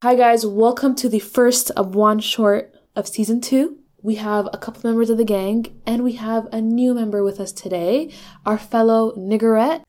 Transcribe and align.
Hi, 0.00 0.14
guys. 0.14 0.46
Welcome 0.46 0.94
to 0.94 1.08
the 1.08 1.18
first 1.18 1.72
of 1.72 1.96
one 1.96 2.20
short 2.20 2.72
of 2.94 3.08
season 3.08 3.40
two. 3.40 3.78
We 4.00 4.14
have 4.14 4.48
a 4.52 4.56
couple 4.56 4.88
members 4.88 5.10
of 5.10 5.18
the 5.18 5.24
gang, 5.24 5.80
and 5.84 6.04
we 6.04 6.12
have 6.12 6.46
a 6.52 6.60
new 6.60 6.94
member 6.94 7.24
with 7.24 7.40
us 7.40 7.50
today, 7.50 8.14
our 8.46 8.58
fellow 8.58 9.10
niggerette, 9.16 9.82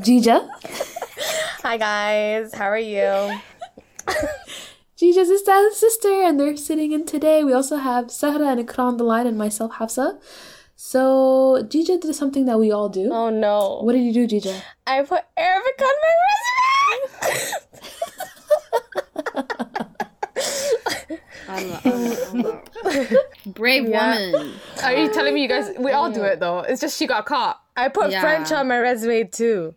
Jija. 0.00 0.48
Hi 1.62 1.76
guys, 1.76 2.52
how 2.56 2.64
are 2.64 2.76
you? 2.76 3.38
Jija's 4.98 5.30
Istahil's 5.30 5.76
sister, 5.76 6.24
and 6.24 6.40
they're 6.40 6.56
sitting 6.56 6.90
in 6.90 7.06
today. 7.06 7.44
We 7.44 7.52
also 7.52 7.76
have 7.76 8.10
Sahra 8.10 8.48
and 8.48 8.66
Ikra 8.66 8.80
on 8.80 8.96
the 8.96 9.04
line, 9.04 9.28
and 9.28 9.38
myself, 9.38 9.74
Hafsa. 9.74 10.18
So, 10.74 11.64
Jija 11.68 12.00
did 12.00 12.16
something 12.16 12.46
that 12.46 12.58
we 12.58 12.72
all 12.72 12.88
do. 12.88 13.12
Oh 13.12 13.30
no. 13.30 13.78
What 13.84 13.92
did 13.92 14.02
you 14.02 14.12
do, 14.12 14.26
Jija? 14.26 14.60
I 14.88 15.02
put 15.02 15.22
Arabic 15.36 15.80
on 15.80 15.94
my 16.02 17.30
resume. 17.30 17.52
Brave 23.45 23.87
Yeah. 23.87 24.31
woman. 24.31 24.53
Are 24.83 24.93
you 24.93 25.11
telling 25.13 25.33
me 25.33 25.41
you 25.41 25.47
guys 25.47 25.71
we 25.77 25.91
all 25.91 26.11
do 26.11 26.23
it 26.23 26.39
though? 26.39 26.59
It's 26.59 26.81
just 26.81 26.97
she 26.97 27.07
got 27.07 27.25
caught. 27.25 27.59
I 27.75 27.89
put 27.89 28.11
Yeah. 28.11 28.21
French 28.21 28.51
on 28.51 28.67
my 28.67 28.77
resume 28.79 29.23
too. 29.25 29.75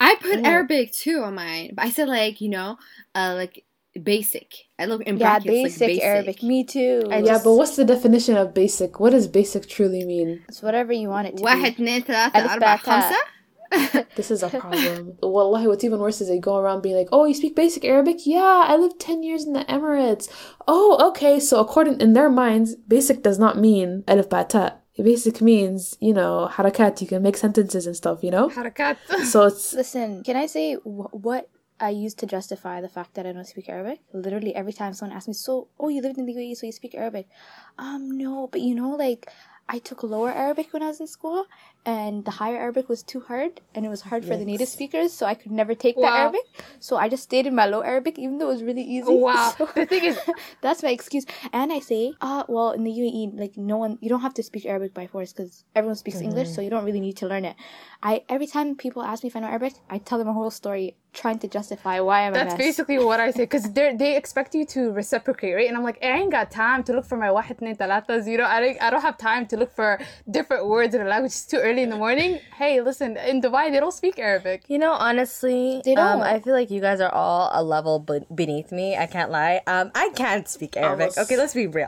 I 0.00 0.16
put 0.16 0.44
Arabic 0.44 0.92
too 0.92 1.22
on 1.22 1.34
mine, 1.34 1.70
but 1.74 1.84
I 1.86 1.90
said 1.90 2.08
like 2.08 2.40
you 2.40 2.48
know, 2.50 2.76
uh, 3.14 3.32
like 3.36 3.64
basic. 4.02 4.52
I 4.78 4.84
look 4.84 5.02
in 5.02 5.16
Yeah, 5.16 5.38
brackets 5.38 5.46
basic, 5.46 5.80
like 5.80 5.88
basic 5.88 6.04
Arabic. 6.04 6.42
Me 6.42 6.64
too. 6.64 7.08
I 7.10 7.18
yeah, 7.18 7.24
just- 7.32 7.44
but 7.44 7.54
what's 7.54 7.76
the 7.76 7.84
definition 7.84 8.36
of 8.36 8.52
basic? 8.52 9.00
What 9.00 9.10
does 9.10 9.26
basic 9.26 9.68
truly 9.68 10.04
mean? 10.04 10.42
it's 10.48 10.62
whatever 10.62 10.92
you 10.92 11.08
want 11.08 11.28
it 11.28 11.36
to 11.38 11.42
واحد 11.42 11.62
be. 11.76 11.82
اثنين 11.82 12.02
ثلاثة 12.02 12.36
ألف 12.38 12.52
أربعة 12.52 12.58
باء 12.58 12.84
تاء. 12.84 13.00
خمسة 13.00 13.16
This 14.15 14.31
is 14.31 14.43
a 14.43 14.49
problem. 14.49 15.17
Wallahi, 15.21 15.67
what's 15.67 15.83
even 15.83 15.99
worse 15.99 16.19
is 16.21 16.27
they 16.27 16.39
go 16.39 16.57
around 16.57 16.81
being 16.81 16.95
like, 16.95 17.07
oh, 17.11 17.25
you 17.25 17.33
speak 17.33 17.55
basic 17.55 17.85
Arabic? 17.85 18.25
Yeah, 18.25 18.65
I 18.67 18.75
lived 18.75 18.99
10 18.99 19.23
years 19.23 19.45
in 19.45 19.53
the 19.53 19.63
Emirates. 19.65 20.27
Oh, 20.67 20.97
okay. 21.09 21.39
So, 21.39 21.59
according 21.59 22.01
in 22.01 22.13
their 22.13 22.29
minds, 22.29 22.75
basic 22.75 23.23
does 23.23 23.39
not 23.39 23.57
mean 23.57 24.03
alif 24.07 24.29
ba 24.29 24.45
ta. 24.47 24.75
Basic 24.97 25.41
means, 25.41 25.97
you 25.99 26.13
know, 26.13 26.49
harakat. 26.51 27.01
You 27.01 27.07
can 27.07 27.23
make 27.23 27.37
sentences 27.37 27.87
and 27.87 27.95
stuff, 27.95 28.23
you 28.23 28.29
know? 28.29 28.49
Harakat. 28.49 28.97
So, 29.25 29.45
it's. 29.45 29.73
Listen, 29.81 30.21
can 30.23 30.35
I 30.35 30.45
say 30.45 30.75
wh- 30.75 31.09
what 31.15 31.49
I 31.79 31.89
use 31.89 32.13
to 32.21 32.27
justify 32.27 32.81
the 32.81 32.89
fact 32.89 33.15
that 33.15 33.25
I 33.25 33.31
don't 33.31 33.47
speak 33.47 33.69
Arabic? 33.69 34.01
Literally 34.13 34.53
every 34.53 34.73
time 34.73 34.93
someone 34.93 35.15
asks 35.15 35.27
me, 35.27 35.33
"So, 35.33 35.69
oh, 35.79 35.89
you 35.89 36.01
lived 36.01 36.19
in 36.19 36.25
the 36.27 36.35
UAE, 36.35 36.55
so 36.57 36.67
you 36.67 36.71
speak 36.73 36.93
Arabic?" 36.93 37.25
Um, 37.79 38.11
no, 38.11 38.47
but 38.51 38.61
you 38.61 38.75
know, 38.75 38.91
like 38.91 39.31
I 39.67 39.79
took 39.79 40.03
lower 40.03 40.31
Arabic 40.31 40.73
when 40.73 40.83
I 40.83 40.87
was 40.87 40.99
in 40.99 41.07
school, 41.07 41.45
and 41.85 42.25
the 42.25 42.31
higher 42.31 42.57
Arabic 42.57 42.87
was 42.89 43.01
too 43.01 43.21
hard, 43.21 43.61
and 43.73 43.85
it 43.85 43.89
was 43.89 44.01
hard 44.01 44.23
for 44.23 44.37
the 44.37 44.45
native 44.45 44.67
speakers, 44.67 45.13
so 45.13 45.25
I 45.25 45.33
could 45.33 45.51
never 45.51 45.73
take 45.73 45.97
wow. 45.97 46.03
that 46.03 46.19
Arabic. 46.19 46.41
So 46.79 46.95
I 46.95 47.09
just 47.09 47.23
stayed 47.23 47.47
in 47.47 47.55
my 47.55 47.65
low 47.65 47.81
Arabic, 47.81 48.19
even 48.19 48.37
though 48.37 48.49
it 48.49 48.53
was 48.53 48.63
really 48.63 48.83
easy. 48.83 49.13
Wow. 49.13 49.53
So 49.61 49.65
the 49.75 49.85
thing 49.85 50.05
is, 50.05 50.19
that's 50.61 50.83
my 50.83 50.89
excuse. 50.89 51.25
And 51.51 51.73
I 51.73 51.79
say, 51.79 52.13
uh, 52.21 52.43
well, 52.47 52.71
in 52.71 52.83
the 52.83 52.91
UAE, 52.91 53.39
like 53.39 53.57
no 53.57 53.77
one, 53.77 53.97
you 54.01 54.09
don't 54.09 54.21
have 54.21 54.33
to 54.35 54.43
speak 54.43 54.65
Arabic 54.65 54.93
by 54.93 55.07
force 55.07 55.33
because 55.33 55.63
everyone 55.75 55.95
speaks 55.95 56.17
mm-hmm. 56.17 56.29
English, 56.29 56.49
so 56.49 56.61
you 56.61 56.69
don't 56.69 56.85
really 56.85 56.99
need 56.99 57.17
to 57.17 57.27
learn 57.27 57.45
it. 57.45 57.55
I 58.03 58.23
every 58.29 58.47
time 58.47 58.75
people 58.75 59.01
ask 59.01 59.23
me 59.23 59.27
if 59.27 59.35
I 59.35 59.39
know 59.39 59.47
Arabic, 59.47 59.73
I 59.89 59.97
tell 59.97 60.17
them 60.17 60.27
a 60.27 60.33
whole 60.33 60.51
story 60.51 60.95
trying 61.13 61.39
to 61.39 61.47
justify 61.47 61.99
why 61.99 62.25
I'm. 62.25 62.33
That's 62.33 62.55
basically 62.55 62.97
what 62.97 63.19
I 63.19 63.31
say 63.31 63.43
because 63.43 63.71
they 63.73 63.95
they 63.95 64.17
expect 64.17 64.55
you 64.55 64.65
to 64.67 64.91
reciprocate, 64.91 65.53
right? 65.53 65.67
And 65.67 65.77
I'm 65.77 65.83
like, 65.83 65.99
I 66.03 66.07
ain't 66.07 66.31
got 66.31 66.51
time 66.51 66.83
to 66.85 66.93
look 66.93 67.05
for 67.05 67.17
my 67.17 67.31
wahed 67.31 67.57
You 67.61 68.37
know, 68.37 68.43
I 68.43 68.77
I 68.81 68.89
don't 68.89 69.01
have 69.01 69.17
time 69.17 69.45
to 69.47 69.57
look 69.57 69.71
for 69.75 69.99
different 70.29 70.67
words 70.67 70.95
in 70.95 71.01
a 71.01 71.05
language. 71.05 71.31
It's 71.31 71.45
too 71.45 71.57
early 71.57 71.70
in 71.77 71.89
the 71.89 71.95
morning. 71.95 72.39
Hey, 72.55 72.81
listen, 72.81 73.17
in 73.17 73.41
Dubai 73.41 73.71
they 73.71 73.79
don't 73.79 73.93
speak 73.93 74.19
Arabic. 74.19 74.63
You 74.67 74.79
know, 74.79 74.91
honestly, 74.91 75.81
They 75.83 75.95
um, 75.95 76.19
don't. 76.19 76.27
I 76.27 76.39
feel 76.39 76.53
like 76.53 76.71
you 76.71 76.81
guys 76.81 76.99
are 77.01 77.13
all 77.13 77.49
a 77.53 77.63
level 77.63 77.99
be- 77.99 78.25
beneath 78.33 78.71
me. 78.71 78.95
I 78.97 79.05
can't 79.05 79.31
lie. 79.31 79.61
Um, 79.67 79.91
I 79.95 80.09
can't 80.15 80.47
speak 80.47 80.77
Arabic. 80.77 81.17
Okay, 81.17 81.37
let's 81.37 81.53
be 81.53 81.67
real. 81.67 81.87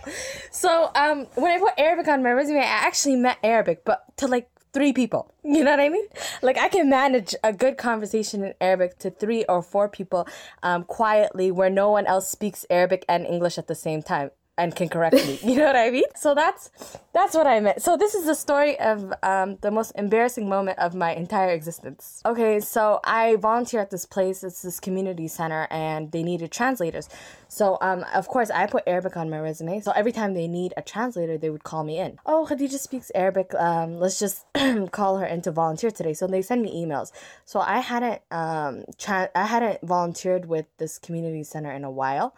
So, 0.51 0.91
um, 0.95 1.27
when 1.35 1.51
I 1.51 1.59
put 1.59 1.73
Arabic 1.77 2.07
on 2.07 2.23
my 2.23 2.31
resume, 2.31 2.59
I 2.59 2.63
actually 2.63 3.15
meant 3.15 3.37
Arabic, 3.43 3.83
but 3.85 4.03
to 4.17 4.27
like 4.27 4.49
three 4.73 4.93
people. 4.93 5.31
You 5.45 5.63
know 5.63 5.71
what 5.71 5.81
I 5.81 5.89
mean? 5.89 6.07
Like 6.41 6.57
I 6.57 6.69
can 6.69 6.89
manage 6.89 7.35
a 7.43 7.51
good 7.51 7.77
conversation 7.77 8.43
in 8.43 8.53
Arabic 8.61 8.97
to 8.99 9.11
three 9.11 9.43
or 9.45 9.61
four 9.61 9.89
people, 9.89 10.25
um, 10.63 10.83
quietly 10.85 11.51
where 11.51 11.69
no 11.69 11.91
one 11.91 12.05
else 12.07 12.29
speaks 12.29 12.65
Arabic 12.69 13.05
and 13.09 13.25
English 13.27 13.57
at 13.57 13.67
the 13.67 13.75
same 13.75 14.01
time 14.01 14.31
and 14.57 14.75
can 14.75 14.89
correct 14.89 15.15
me. 15.15 15.39
You 15.43 15.55
know 15.59 15.65
what 15.65 15.75
I 15.75 15.89
mean? 15.89 16.03
So 16.15 16.35
that's 16.35 16.71
that's 17.13 17.35
what 17.35 17.47
I 17.47 17.59
meant. 17.59 17.81
So 17.81 17.97
this 17.97 18.15
is 18.15 18.25
the 18.25 18.35
story 18.35 18.79
of 18.79 19.13
um, 19.23 19.57
the 19.61 19.71
most 19.71 19.91
embarrassing 19.95 20.47
moment 20.49 20.79
of 20.79 20.95
my 20.95 21.13
entire 21.13 21.49
existence. 21.49 22.21
Okay, 22.25 22.59
so 22.59 22.99
I 23.03 23.35
volunteer 23.35 23.81
at 23.81 23.91
this 23.91 24.05
place. 24.05 24.43
It's 24.43 24.61
this 24.61 24.79
community 24.79 25.27
center, 25.27 25.67
and 25.69 26.11
they 26.11 26.23
needed 26.23 26.51
translators. 26.51 27.09
So 27.47 27.77
um, 27.81 28.05
of 28.13 28.27
course 28.27 28.49
I 28.49 28.65
put 28.65 28.83
Arabic 28.87 29.15
on 29.15 29.29
my 29.29 29.39
resume. 29.39 29.79
So 29.81 29.91
every 29.91 30.11
time 30.11 30.33
they 30.33 30.47
need 30.47 30.73
a 30.75 30.81
translator, 30.81 31.37
they 31.37 31.49
would 31.49 31.63
call 31.63 31.83
me 31.83 31.99
in. 31.99 32.19
Oh, 32.25 32.47
Khadija 32.49 32.79
speaks 32.79 33.11
Arabic. 33.13 33.53
Um, 33.55 33.99
let's 33.99 34.19
just 34.19 34.45
call 34.91 35.17
her 35.17 35.25
in 35.25 35.41
to 35.43 35.51
volunteer 35.51 35.91
today. 35.91 36.13
So 36.13 36.25
they 36.25 36.41
send 36.41 36.63
me 36.63 36.83
emails. 36.83 37.11
So 37.45 37.59
I 37.59 37.79
hadn't 37.79 38.21
um, 38.31 38.85
tra- 38.97 39.29
I 39.35 39.45
hadn't 39.45 39.81
volunteered 39.81 40.45
with 40.45 40.65
this 40.77 40.97
community 40.97 41.43
center 41.43 41.71
in 41.71 41.83
a 41.83 41.91
while. 41.91 42.35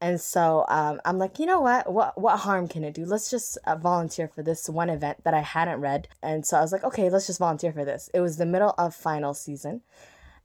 And 0.00 0.20
so 0.20 0.66
um, 0.68 1.00
I'm 1.06 1.18
like, 1.18 1.38
you 1.38 1.46
know 1.46 1.60
what? 1.60 1.90
What 1.90 2.20
what 2.20 2.40
harm 2.40 2.68
can 2.68 2.84
it 2.84 2.94
do? 2.94 3.06
Let's 3.06 3.30
just 3.30 3.56
uh, 3.66 3.76
volunteer 3.76 4.28
for 4.28 4.42
this 4.42 4.68
one 4.68 4.90
event 4.90 5.24
that 5.24 5.32
I 5.32 5.40
hadn't 5.40 5.80
read. 5.80 6.08
And 6.22 6.44
so 6.46 6.58
I 6.58 6.60
was 6.60 6.70
like, 6.70 6.84
okay, 6.84 7.08
let's 7.08 7.26
just 7.26 7.38
volunteer 7.38 7.72
for 7.72 7.84
this. 7.84 8.10
It 8.12 8.20
was 8.20 8.36
the 8.36 8.46
middle 8.46 8.74
of 8.76 8.94
final 8.94 9.32
season, 9.32 9.80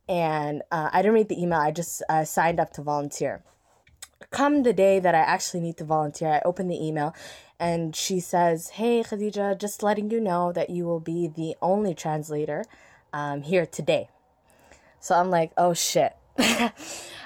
and 0.07 0.61
uh, 0.72 0.90
I 0.94 1.01
didn't 1.01 1.16
read 1.16 1.29
the 1.29 1.41
email. 1.41 1.59
I 1.59 1.72
just 1.72 2.01
uh, 2.07 2.23
signed 2.23 2.59
up 2.59 2.72
to 2.73 2.81
volunteer. 2.81 3.44
Come 4.29 4.63
the 4.63 4.72
day 4.73 5.00
that 5.00 5.16
I 5.16 5.19
actually 5.19 5.61
need 5.61 5.78
to 5.78 5.84
volunteer, 5.84 6.29
I 6.29 6.41
open 6.45 6.69
the 6.69 6.81
email, 6.81 7.13
and 7.59 7.94
she 7.94 8.22
says, 8.22 8.69
"Hey, 8.69 9.03
Khadija, 9.03 9.59
just 9.59 9.84
letting 9.84 10.09
you 10.11 10.22
know 10.22 10.53
that 10.53 10.69
you 10.69 10.85
will 10.85 11.01
be 11.01 11.28
the 11.28 11.56
only 11.61 11.94
translator 11.94 12.63
um, 13.11 13.41
here 13.41 13.66
today." 13.66 14.07
So 15.01 15.16
I'm 15.16 15.31
like, 15.31 15.51
oh 15.57 15.73
shit. 15.73 16.16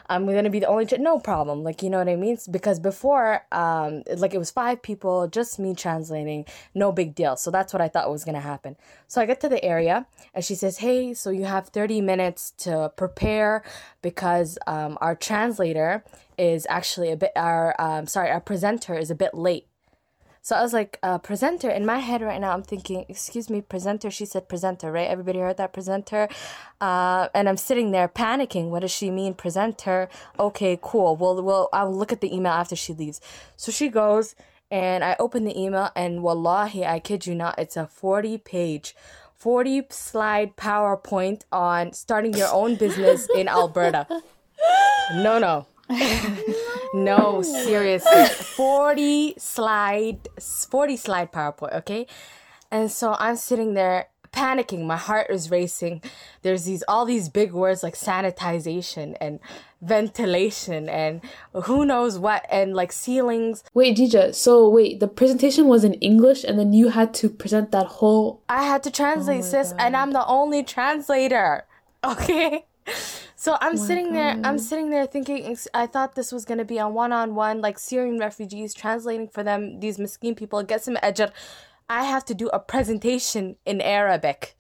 I'm 0.08 0.26
gonna 0.26 0.50
be 0.50 0.60
the 0.60 0.68
only 0.68 0.88
no 1.00 1.20
problem 1.20 1.64
like 1.64 1.82
you 1.82 1.90
know 1.90 1.98
what 1.98 2.10
I 2.10 2.16
mean? 2.16 2.38
Because 2.50 2.80
before 2.80 3.42
um 3.52 4.04
like 4.18 4.34
it 4.34 4.38
was 4.38 4.52
five 4.52 4.82
people 4.82 5.28
just 5.28 5.60
me 5.60 5.74
translating 5.74 6.46
no 6.74 6.92
big 6.92 7.16
deal. 7.16 7.36
So 7.38 7.52
that's 7.52 7.74
what 7.74 7.82
I 7.82 7.88
thought 7.88 8.10
was 8.12 8.24
gonna 8.24 8.40
happen. 8.40 8.76
So 9.08 9.22
I 9.22 9.26
get 9.26 9.42
to 9.42 9.50
the 9.50 9.64
area 9.64 10.06
and 10.34 10.44
she 10.44 10.56
says 10.56 10.78
hey 10.78 11.14
so 11.14 11.30
you 11.30 11.46
have 11.46 11.70
30 11.70 12.02
minutes 12.02 12.52
to 12.60 12.92
prepare 12.96 13.64
because 14.02 14.58
um 14.68 14.98
our 15.02 15.16
translator 15.16 16.04
is 16.38 16.68
actually 16.70 17.12
a 17.12 17.18
bit 17.18 17.32
our 17.36 17.76
um 17.80 18.08
sorry 18.08 18.30
our 18.30 18.42
presenter 18.42 18.96
is 18.96 19.10
a 19.10 19.16
bit 19.16 19.34
late 19.34 19.68
so 20.46 20.56
I 20.56 20.62
was 20.62 20.74
like, 20.74 21.00
uh, 21.02 21.18
presenter. 21.18 21.72
In 21.72 21.88
my 21.88 21.98
head 21.98 22.22
right 22.22 22.40
now, 22.40 22.54
I'm 22.54 22.62
thinking, 22.62 23.04
excuse 23.10 23.50
me, 23.50 23.62
presenter. 23.62 24.12
She 24.12 24.26
said 24.26 24.48
presenter, 24.48 24.92
right? 24.92 25.10
Everybody 25.10 25.40
heard 25.40 25.58
that 25.58 25.74
presenter. 25.74 26.30
Uh, 26.80 27.30
and 27.34 27.50
I'm 27.50 27.58
sitting 27.58 27.90
there 27.90 28.08
panicking. 28.08 28.70
What 28.70 28.82
does 28.82 28.92
she 28.92 29.10
mean, 29.10 29.34
presenter? 29.34 30.08
Okay, 30.38 30.78
cool. 30.84 31.16
Well, 31.16 31.42
well, 31.42 31.68
I'll 31.74 31.92
look 31.92 32.12
at 32.12 32.22
the 32.22 32.32
email 32.32 32.54
after 32.54 32.76
she 32.76 32.94
leaves. 32.94 33.20
So 33.56 33.72
she 33.72 33.90
goes, 33.90 34.36
and 34.70 35.04
I 35.04 35.16
open 35.18 35.46
the 35.46 35.60
email, 35.60 35.90
and 35.96 36.22
wallahi, 36.22 36.86
I 36.86 37.00
kid 37.00 37.26
you 37.26 37.34
not, 37.34 37.58
it's 37.58 37.76
a 37.76 37.88
40 37.88 38.38
page, 38.38 38.96
40 39.34 39.88
slide 39.90 40.56
PowerPoint 40.56 41.42
on 41.52 41.92
starting 41.94 42.36
your 42.36 42.54
own 42.54 42.76
business 42.76 43.28
in 43.36 43.48
Alberta. 43.48 44.06
No, 45.14 45.38
no. 45.38 45.68
No, 46.94 47.41
seriously. 47.41 48.25
40 48.25 49.35
slide 49.38 50.28
40 50.40 50.97
slide 50.97 51.31
PowerPoint, 51.31 51.75
okay? 51.75 52.07
And 52.72 52.91
so 52.91 53.16
I'm 53.19 53.35
sitting 53.35 53.73
there 53.73 54.07
panicking, 54.35 54.85
my 54.85 54.97
heart 54.97 55.28
is 55.29 55.50
racing. 55.50 56.01
There's 56.41 56.66
these 56.66 56.84
all 56.88 57.06
these 57.06 57.29
big 57.29 57.53
words 57.53 57.84
like 57.84 57.96
sanitization 57.96 59.16
and 59.22 59.40
ventilation 59.81 60.90
and 60.90 61.22
who 61.63 61.85
knows 61.85 62.20
what 62.20 62.46
and 62.52 62.73
like 62.76 62.91
ceilings. 62.91 63.64
Wait, 63.73 63.97
Jija. 63.97 64.35
So, 64.35 64.67
wait, 64.67 64.99
the 64.99 65.08
presentation 65.08 65.67
was 65.67 65.84
in 65.84 65.93
English, 65.96 66.43
and 66.43 66.59
then 66.59 66.73
you 66.73 66.90
had 66.90 67.14
to 67.16 67.29
present 67.29 67.72
that 67.72 67.85
whole. 67.85 68.41
I 68.49 68.64
had 68.64 68.84
to 68.84 68.91
translate 68.91 69.40
oh 69.40 69.47
sis 69.47 69.73
and 69.79 69.96
I'm 69.96 70.11
the 70.11 70.26
only 70.26 70.64
translator. 70.64 71.66
Okay? 72.03 72.66
So 73.37 73.58
I'm 73.61 73.78
sitting 73.78 74.14
there 74.14 74.40
I'm 74.43 74.58
sitting 74.58 74.90
there 74.90 75.05
thinking 75.05 75.55
I 75.73 75.85
thought 75.85 76.16
this 76.16 76.32
was 76.32 76.46
going 76.46 76.58
to 76.58 76.66
be 76.66 76.79
a 76.79 76.87
one-on-one 76.90 77.61
like 77.61 77.78
Syrian 77.78 78.17
refugees 78.17 78.73
translating 78.73 79.28
for 79.28 79.43
them 79.43 79.79
these 79.82 79.99
miskin 79.99 80.35
people 80.35 80.64
get 80.64 80.84
some 80.84 80.96
ajr. 80.96 81.32
I 81.87 82.05
have 82.05 82.26
to 82.26 82.34
do 82.34 82.47
a 82.47 82.59
presentation 82.59 83.58
in 83.64 83.82
Arabic. 83.82 84.55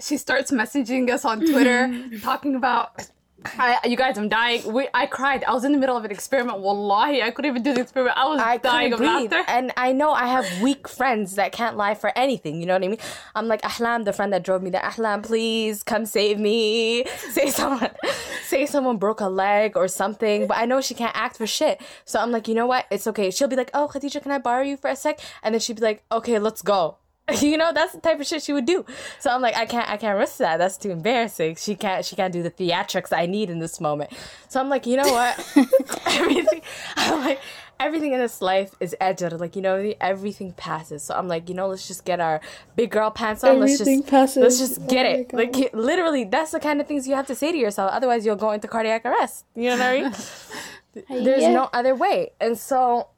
She 0.00 0.16
starts 0.16 0.50
messaging 0.50 1.10
us 1.10 1.26
on 1.26 1.40
Twitter 1.40 1.92
talking 2.22 2.54
about 2.54 3.10
I, 3.44 3.78
you 3.84 3.96
guys, 3.96 4.18
I'm 4.18 4.28
dying. 4.28 4.72
We, 4.72 4.88
I 4.94 5.06
cried. 5.06 5.44
I 5.44 5.52
was 5.52 5.64
in 5.64 5.72
the 5.72 5.78
middle 5.78 5.96
of 5.96 6.04
an 6.04 6.10
experiment. 6.10 6.58
Wallahi, 6.58 7.22
I 7.22 7.30
couldn't 7.30 7.50
even 7.50 7.62
do 7.62 7.74
the 7.74 7.82
experiment. 7.82 8.16
I 8.16 8.26
was 8.26 8.40
I 8.40 8.56
dying 8.56 8.92
of 8.92 8.98
breathe. 8.98 9.30
laughter. 9.30 9.44
And 9.46 9.72
I 9.76 9.92
know 9.92 10.10
I 10.10 10.26
have 10.26 10.60
weak 10.62 10.88
friends 10.88 11.36
that 11.36 11.52
can't 11.52 11.76
lie 11.76 11.94
for 11.94 12.16
anything. 12.16 12.60
You 12.60 12.66
know 12.66 12.74
what 12.74 12.82
I 12.84 12.88
mean? 12.88 12.98
I'm 13.34 13.46
like, 13.46 13.62
Ahlam, 13.62 14.04
the 14.04 14.12
friend 14.12 14.32
that 14.32 14.42
drove 14.42 14.62
me 14.62 14.70
there. 14.70 14.80
Ahlam, 14.80 15.22
please 15.22 15.82
come 15.82 16.06
save 16.06 16.38
me. 16.38 17.04
Say 17.30 17.50
someone, 17.50 17.90
say 18.46 18.66
someone 18.66 18.96
broke 18.96 19.20
a 19.20 19.28
leg 19.28 19.76
or 19.76 19.86
something. 19.88 20.46
But 20.46 20.56
I 20.56 20.64
know 20.64 20.80
she 20.80 20.94
can't 20.94 21.16
act 21.16 21.36
for 21.36 21.46
shit. 21.46 21.80
So 22.04 22.20
I'm 22.20 22.30
like, 22.30 22.48
you 22.48 22.54
know 22.54 22.66
what? 22.66 22.86
It's 22.90 23.06
okay. 23.06 23.30
She'll 23.30 23.48
be 23.48 23.56
like, 23.56 23.70
oh, 23.74 23.88
Khadija, 23.92 24.22
can 24.22 24.32
I 24.32 24.38
borrow 24.38 24.62
you 24.62 24.76
for 24.76 24.88
a 24.88 24.96
sec? 24.96 25.20
And 25.42 25.54
then 25.54 25.60
she'd 25.60 25.76
be 25.76 25.82
like, 25.82 26.02
okay, 26.10 26.38
let's 26.38 26.62
go. 26.62 26.96
You 27.40 27.56
know, 27.56 27.72
that's 27.72 27.92
the 27.92 28.00
type 28.00 28.20
of 28.20 28.26
shit 28.26 28.42
she 28.42 28.52
would 28.52 28.66
do. 28.66 28.84
So 29.18 29.30
I'm 29.30 29.42
like, 29.42 29.56
I 29.56 29.66
can't, 29.66 29.88
I 29.88 29.96
can't 29.96 30.16
risk 30.16 30.38
that. 30.38 30.58
That's 30.58 30.76
too 30.76 30.90
embarrassing. 30.90 31.56
She 31.56 31.74
can't, 31.74 32.04
she 32.04 32.14
can't 32.14 32.32
do 32.32 32.40
the 32.42 32.50
theatrics 32.52 33.12
I 33.12 33.26
need 33.26 33.50
in 33.50 33.58
this 33.58 33.80
moment. 33.80 34.10
So 34.48 34.60
I'm 34.60 34.68
like, 34.68 34.86
you 34.86 34.96
know 34.96 35.10
what? 35.10 35.34
everything, 36.06 36.60
I'm 36.96 37.24
like, 37.24 37.40
everything 37.80 38.12
in 38.12 38.20
this 38.20 38.40
life 38.40 38.76
is 38.78 38.94
ajr. 39.00 39.38
Like, 39.40 39.56
you 39.56 39.62
know, 39.62 39.92
everything 40.00 40.52
passes. 40.52 41.02
So 41.02 41.14
I'm 41.14 41.26
like, 41.26 41.48
you 41.48 41.54
know, 41.56 41.66
let's 41.66 41.88
just 41.88 42.04
get 42.04 42.20
our 42.20 42.40
big 42.76 42.90
girl 42.90 43.10
pants 43.10 43.42
on. 43.42 43.56
Everything 43.56 44.02
let's 44.08 44.34
just, 44.34 44.36
let's 44.36 44.58
just 44.58 44.86
get 44.86 45.04
Oh 45.06 45.10
it. 45.10 45.32
Like, 45.32 45.74
literally, 45.74 46.24
that's 46.24 46.52
the 46.52 46.60
kind 46.60 46.80
of 46.80 46.86
things 46.86 47.08
you 47.08 47.16
have 47.16 47.26
to 47.26 47.34
say 47.34 47.50
to 47.50 47.58
yourself. 47.58 47.90
Otherwise, 47.92 48.24
you'll 48.24 48.36
go 48.36 48.52
into 48.52 48.68
cardiac 48.68 49.04
arrest. 49.04 49.46
You 49.56 49.70
know 49.70 49.78
what 49.78 49.82
I 49.82 50.00
mean? 50.00 51.24
There's 51.24 51.42
Yeah. 51.42 51.52
no 51.52 51.68
other 51.72 51.94
way. 51.96 52.30
And 52.40 52.56
so 52.56 53.08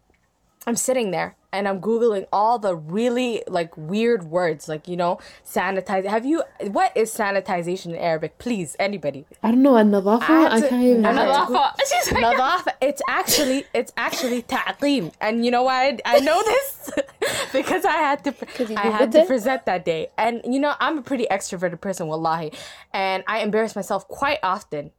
I'm 0.68 0.76
sitting 0.76 1.12
there 1.12 1.34
and 1.50 1.66
I'm 1.66 1.80
googling 1.80 2.26
all 2.30 2.58
the 2.58 2.76
really 2.76 3.42
like 3.48 3.74
weird 3.74 4.24
words, 4.24 4.68
like 4.68 4.86
you 4.86 4.98
know, 4.98 5.18
sanitize. 5.46 6.04
Have 6.04 6.26
you? 6.26 6.42
What 6.60 6.94
is 6.94 7.10
sanitization 7.10 7.86
in 7.86 7.96
Arabic? 7.96 8.36
Please, 8.36 8.76
anybody. 8.78 9.24
I 9.42 9.50
don't 9.50 9.62
know. 9.62 9.76
An-nadafa? 9.76 10.20
had 10.20 10.52
I 10.52 10.60
can't 10.60 10.82
even. 10.84 11.06
I 11.06 11.12
Nadafa. 11.14 11.72
She's 11.88 12.12
like, 12.12 12.22
Nadafa. 12.22 12.72
It's 12.82 13.00
actually 13.08 13.64
it's 13.72 13.94
actually 13.96 14.42
ta'qim. 14.42 15.10
And 15.22 15.42
you 15.42 15.50
know 15.50 15.62
why 15.62 15.98
I, 16.04 16.16
I 16.16 16.18
know 16.18 16.42
this? 16.42 16.90
because 17.54 17.86
I 17.86 17.92
had 17.92 18.24
to 18.24 18.34
I 18.76 18.88
had 18.88 19.12
to 19.12 19.20
it? 19.20 19.26
present 19.26 19.64
that 19.64 19.86
day. 19.86 20.08
And 20.18 20.42
you 20.44 20.60
know, 20.60 20.74
I'm 20.80 20.98
a 20.98 21.02
pretty 21.02 21.26
extroverted 21.30 21.80
person, 21.80 22.08
wallahi. 22.08 22.52
And 22.92 23.24
I 23.26 23.38
embarrass 23.40 23.74
myself 23.74 24.06
quite 24.06 24.38
often. 24.42 24.90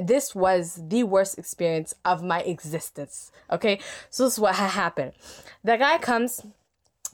This 0.00 0.34
was 0.34 0.80
the 0.88 1.04
worst 1.04 1.38
experience 1.38 1.94
of 2.04 2.22
my 2.22 2.40
existence. 2.40 3.30
Okay? 3.50 3.80
So 4.10 4.24
this 4.24 4.34
is 4.34 4.38
what 4.38 4.54
happened. 4.54 5.12
The 5.64 5.76
guy 5.76 5.98
comes 5.98 6.40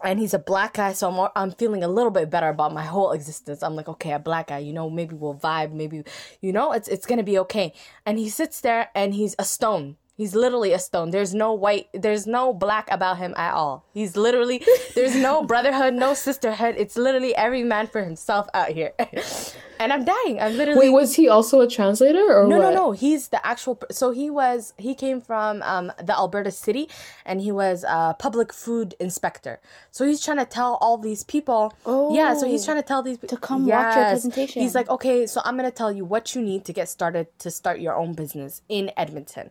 and 0.03 0.19
he's 0.19 0.35
a 0.35 0.39
black 0.39 0.75
guy, 0.75 0.93
so 0.93 1.11
I'm 1.11 1.29
I'm 1.37 1.53
feeling 1.53 1.85
a 1.85 1.89
little 1.89 2.11
bit 2.11 2.31
better 2.31 2.49
about 2.49 2.73
my 2.73 2.85
whole 2.85 3.13
existence. 3.13 3.63
I'm 3.63 3.77
like, 3.77 3.89
okay, 3.89 4.13
a 4.13 4.19
black 4.19 4.49
guy, 4.49 4.59
you 4.59 4.73
know, 4.73 4.91
maybe 4.91 5.15
we'll 5.15 5.35
vibe, 5.35 5.73
maybe, 5.73 6.03
you 6.41 6.53
know, 6.53 6.73
it's 6.73 6.89
it's 6.89 7.07
gonna 7.07 7.23
be 7.23 7.39
okay. 7.41 7.73
And 8.05 8.19
he 8.19 8.29
sits 8.29 8.61
there 8.61 8.89
and 8.95 9.15
he's 9.15 9.37
a 9.39 9.45
stone. 9.45 9.97
He's 10.17 10.35
literally 10.35 10.73
a 10.73 10.79
stone. 10.79 11.11
There's 11.11 11.35
no 11.35 11.53
white, 11.55 11.89
there's 11.95 12.27
no 12.27 12.53
black 12.53 12.89
about 12.91 13.19
him 13.19 13.33
at 13.37 13.55
all. 13.55 13.85
He's 13.95 14.17
literally, 14.17 14.63
there's 14.95 15.17
no 15.17 15.43
brotherhood, 15.43 15.95
no 15.95 16.15
sisterhood. 16.15 16.75
It's 16.79 16.97
literally 16.97 17.35
every 17.35 17.65
man 17.65 17.87
for 17.87 18.05
himself 18.05 18.47
out 18.53 18.69
here. 18.69 18.93
and 19.81 19.93
I'm 19.93 20.05
dying. 20.05 20.39
I'm 20.39 20.57
literally. 20.57 20.79
Wait, 20.81 20.91
was 20.91 21.15
he 21.15 21.29
also 21.29 21.61
a 21.61 21.69
translator 21.69 22.25
or 22.33 22.47
No, 22.47 22.59
what? 22.59 22.71
no, 22.71 22.75
no. 22.75 22.93
He's 22.93 23.29
the 23.29 23.45
actual. 23.45 23.81
So 23.91 24.11
he 24.11 24.31
was. 24.31 24.75
He 24.79 24.95
came 24.95 25.21
from 25.21 25.63
um, 25.63 25.91
the 26.03 26.15
Alberta 26.17 26.51
city, 26.51 26.89
and 27.25 27.41
he 27.41 27.51
was 27.51 27.85
a 27.89 28.15
public 28.19 28.53
food 28.53 28.95
inspector. 29.01 29.61
So 29.91 30.07
he's 30.07 30.23
trying 30.25 30.39
to 30.39 30.45
tell 30.45 30.77
all 30.81 30.99
these 30.99 31.25
people. 31.25 31.75
Oh. 31.87 32.15
yeah. 32.15 32.37
So 32.37 32.47
he's 32.47 32.65
trying 32.65 32.77
to 32.77 32.87
tell 32.87 33.03
these 33.03 33.19
people. 33.19 33.37
to 33.37 33.41
come 33.41 33.67
watch 33.67 33.97
your 33.97 34.05
presentation. 34.05 34.63
He's 34.63 34.75
like, 34.75 34.89
okay, 34.91 35.27
so 35.27 35.41
I'm 35.45 35.57
gonna 35.57 35.71
tell 35.71 35.91
you 35.91 36.05
what 36.05 36.35
you 36.35 36.43
need 36.43 36.65
to 36.67 36.73
get 36.73 36.89
started 36.89 37.27
to 37.41 37.51
start 37.51 37.81
your 37.81 37.97
own 37.97 38.13
business 38.13 38.63
in 38.69 38.91
Edmonton. 38.97 39.51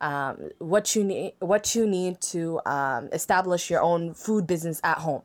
Um, 0.00 0.50
what 0.58 0.96
you 0.96 1.04
need, 1.04 1.34
what 1.40 1.74
you 1.74 1.86
need 1.86 2.20
to 2.32 2.60
um, 2.64 3.08
establish 3.12 3.68
your 3.68 3.82
own 3.82 4.14
food 4.14 4.46
business 4.46 4.80
at 4.82 4.98
home. 4.98 5.22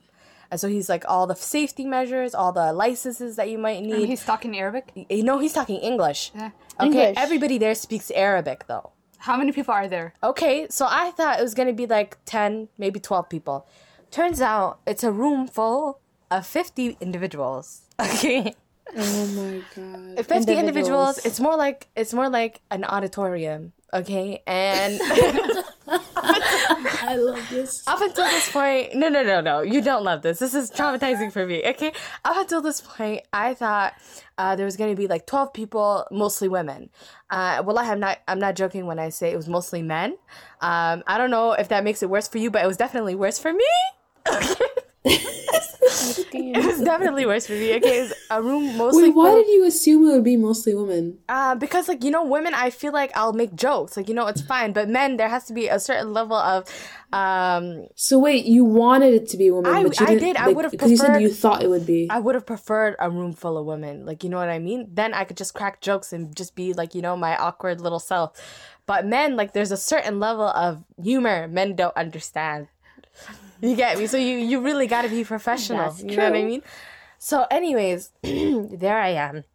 And 0.51 0.59
so 0.59 0.67
he's 0.67 0.89
like 0.89 1.03
all 1.07 1.27
the 1.27 1.35
safety 1.35 1.85
measures, 1.85 2.35
all 2.35 2.51
the 2.51 2.71
licenses 2.73 3.35
that 3.37 3.49
you 3.49 3.57
might 3.57 3.81
need. 3.83 4.07
he's 4.07 4.23
talking 4.23 4.57
Arabic. 4.57 4.91
You 5.09 5.23
know, 5.23 5.39
he's 5.39 5.53
talking 5.53 5.77
English. 5.77 6.31
Yeah. 6.35 6.51
Okay, 6.79 6.85
English. 6.87 7.13
everybody 7.17 7.57
there 7.57 7.73
speaks 7.75 8.11
Arabic 8.11 8.67
though. 8.67 8.91
How 9.17 9.37
many 9.37 9.51
people 9.51 9.73
are 9.73 9.87
there? 9.87 10.13
Okay, 10.21 10.67
so 10.69 10.85
I 10.89 11.11
thought 11.11 11.39
it 11.39 11.41
was 11.41 11.53
gonna 11.55 11.73
be 11.73 11.87
like 11.87 12.17
10, 12.25 12.67
maybe 12.77 12.99
12 12.99 13.29
people. 13.29 13.65
Turns 14.11 14.39
out 14.39 14.79
it's 14.85 15.03
a 15.03 15.11
room 15.11 15.47
full 15.47 15.99
of 16.29 16.45
50 16.45 16.97
individuals. 17.01 17.81
Okay. 17.99 18.53
Oh 18.95 19.25
my 19.27 19.61
god. 19.75 20.25
50 20.25 20.33
individuals. 20.35 20.59
Individuals. 20.59 21.25
It's 21.25 21.39
more 21.39 21.55
like 21.57 21.87
it's 21.95 22.13
more 22.13 22.29
like 22.29 22.61
an 22.69 22.83
auditorium. 22.83 23.73
Okay, 23.93 24.41
and 24.45 24.99
I 25.87 27.15
love 27.17 27.47
this. 27.49 27.87
up 27.87 28.01
until 28.01 28.25
this 28.25 28.51
point, 28.51 28.95
no, 28.95 29.07
no, 29.09 29.23
no, 29.23 29.39
no, 29.41 29.61
you 29.61 29.81
don't 29.81 30.03
love 30.03 30.21
this. 30.21 30.39
This 30.39 30.53
is 30.53 30.69
traumatizing 30.71 31.31
for 31.31 31.45
me. 31.45 31.63
Okay, 31.65 31.93
up 32.25 32.35
until 32.37 32.61
this 32.61 32.81
point, 32.81 33.21
I 33.31 33.53
thought 33.53 33.93
uh, 34.37 34.55
there 34.55 34.65
was 34.65 34.75
gonna 34.75 34.95
be 34.95 35.07
like 35.07 35.25
twelve 35.27 35.53
people, 35.53 36.05
mostly 36.11 36.47
women. 36.49 36.89
Uh, 37.29 37.63
well, 37.65 37.77
I'm 37.77 37.99
not, 37.99 38.19
I'm 38.27 38.39
not 38.39 38.55
joking 38.55 38.85
when 38.85 38.99
I 38.99 39.09
say 39.09 39.31
it 39.31 39.37
was 39.37 39.47
mostly 39.47 39.81
men. 39.81 40.17
Um, 40.61 41.03
I 41.07 41.17
don't 41.17 41.31
know 41.31 41.53
if 41.53 41.69
that 41.69 41.83
makes 41.83 42.03
it 42.03 42.09
worse 42.09 42.27
for 42.27 42.37
you, 42.39 42.51
but 42.51 42.63
it 42.63 42.67
was 42.67 42.77
definitely 42.77 43.15
worse 43.15 43.39
for 43.39 43.53
me. 43.53 43.65
it 45.05 46.65
was 46.65 46.81
definitely 46.81 47.25
worse 47.25 47.45
for 47.47 47.53
me. 47.53 47.75
Okay, 47.75 47.99
it 47.99 48.01
was 48.03 48.13
a 48.31 48.41
room 48.41 48.75
mostly. 48.77 49.03
Wait, 49.03 49.15
why 49.15 49.29
full- 49.29 49.35
did 49.43 49.47
you 49.49 49.65
assume 49.65 50.07
it 50.09 50.13
would 50.13 50.23
be 50.23 50.35
mostly 50.37 50.73
women? 50.73 51.17
uh, 51.29 51.55
because 51.55 51.87
like 51.87 52.03
you 52.03 52.11
know, 52.11 52.23
women, 52.25 52.53
I 52.53 52.69
feel 52.71 52.91
like 52.91 53.11
I'll 53.15 53.33
make 53.33 53.55
jokes, 53.55 53.95
like 53.97 54.09
you 54.09 54.15
know, 54.15 54.27
it's 54.27 54.41
fine. 54.41 54.73
But 54.73 54.89
men, 54.89 55.17
there 55.17 55.29
has 55.29 55.45
to 55.45 55.53
be 55.53 55.67
a 55.67 55.79
certain 55.79 56.13
level 56.13 56.35
of, 56.37 56.67
um, 57.13 57.87
So 57.95 58.17
wait, 58.19 58.45
you 58.45 58.65
wanted 58.65 59.13
it 59.13 59.29
to 59.29 59.37
be 59.37 59.51
women, 59.51 59.73
I- 59.73 59.83
but 59.83 59.99
you 59.99 60.05
I 60.07 60.15
did. 60.15 60.35
I 60.37 60.49
would've 60.49 60.71
because 60.71 60.89
you 60.91 60.97
said 60.97 61.21
you 61.21 61.29
thought 61.29 61.61
it 61.63 61.69
would 61.69 61.85
be. 61.85 62.07
I 62.09 62.19
would 62.19 62.35
have 62.35 62.45
preferred 62.45 62.95
a 62.99 63.09
room 63.09 63.33
full 63.33 63.57
of 63.57 63.65
women. 63.65 64.05
Like 64.05 64.23
you 64.23 64.29
know 64.29 64.37
what 64.37 64.49
I 64.49 64.59
mean? 64.59 64.87
Then 64.91 65.13
I 65.13 65.23
could 65.23 65.37
just 65.37 65.53
crack 65.53 65.81
jokes 65.81 66.11
and 66.13 66.35
just 66.35 66.55
be 66.55 66.73
like 66.73 66.95
you 66.95 67.01
know 67.01 67.15
my 67.15 67.37
awkward 67.37 67.79
little 67.79 67.99
self. 67.99 68.31
But 68.87 69.05
men, 69.05 69.35
like 69.35 69.53
there's 69.53 69.71
a 69.71 69.77
certain 69.77 70.19
level 70.19 70.47
of 70.47 70.83
humor 71.01 71.47
men 71.47 71.75
don't 71.75 71.95
understand. 71.95 72.67
You 73.61 73.75
get 73.75 73.97
me? 73.97 74.07
So 74.07 74.17
you 74.17 74.37
you 74.37 74.61
really 74.61 74.87
got 74.87 75.03
to 75.03 75.09
be 75.09 75.23
professional. 75.23 75.89
That's 75.89 76.03
you 76.03 76.17
know 76.17 76.29
what 76.29 76.35
I 76.35 76.43
mean? 76.43 76.61
So, 77.17 77.47
anyways, 77.49 78.11
there 78.23 78.99
I 78.99 79.09
am. 79.09 79.45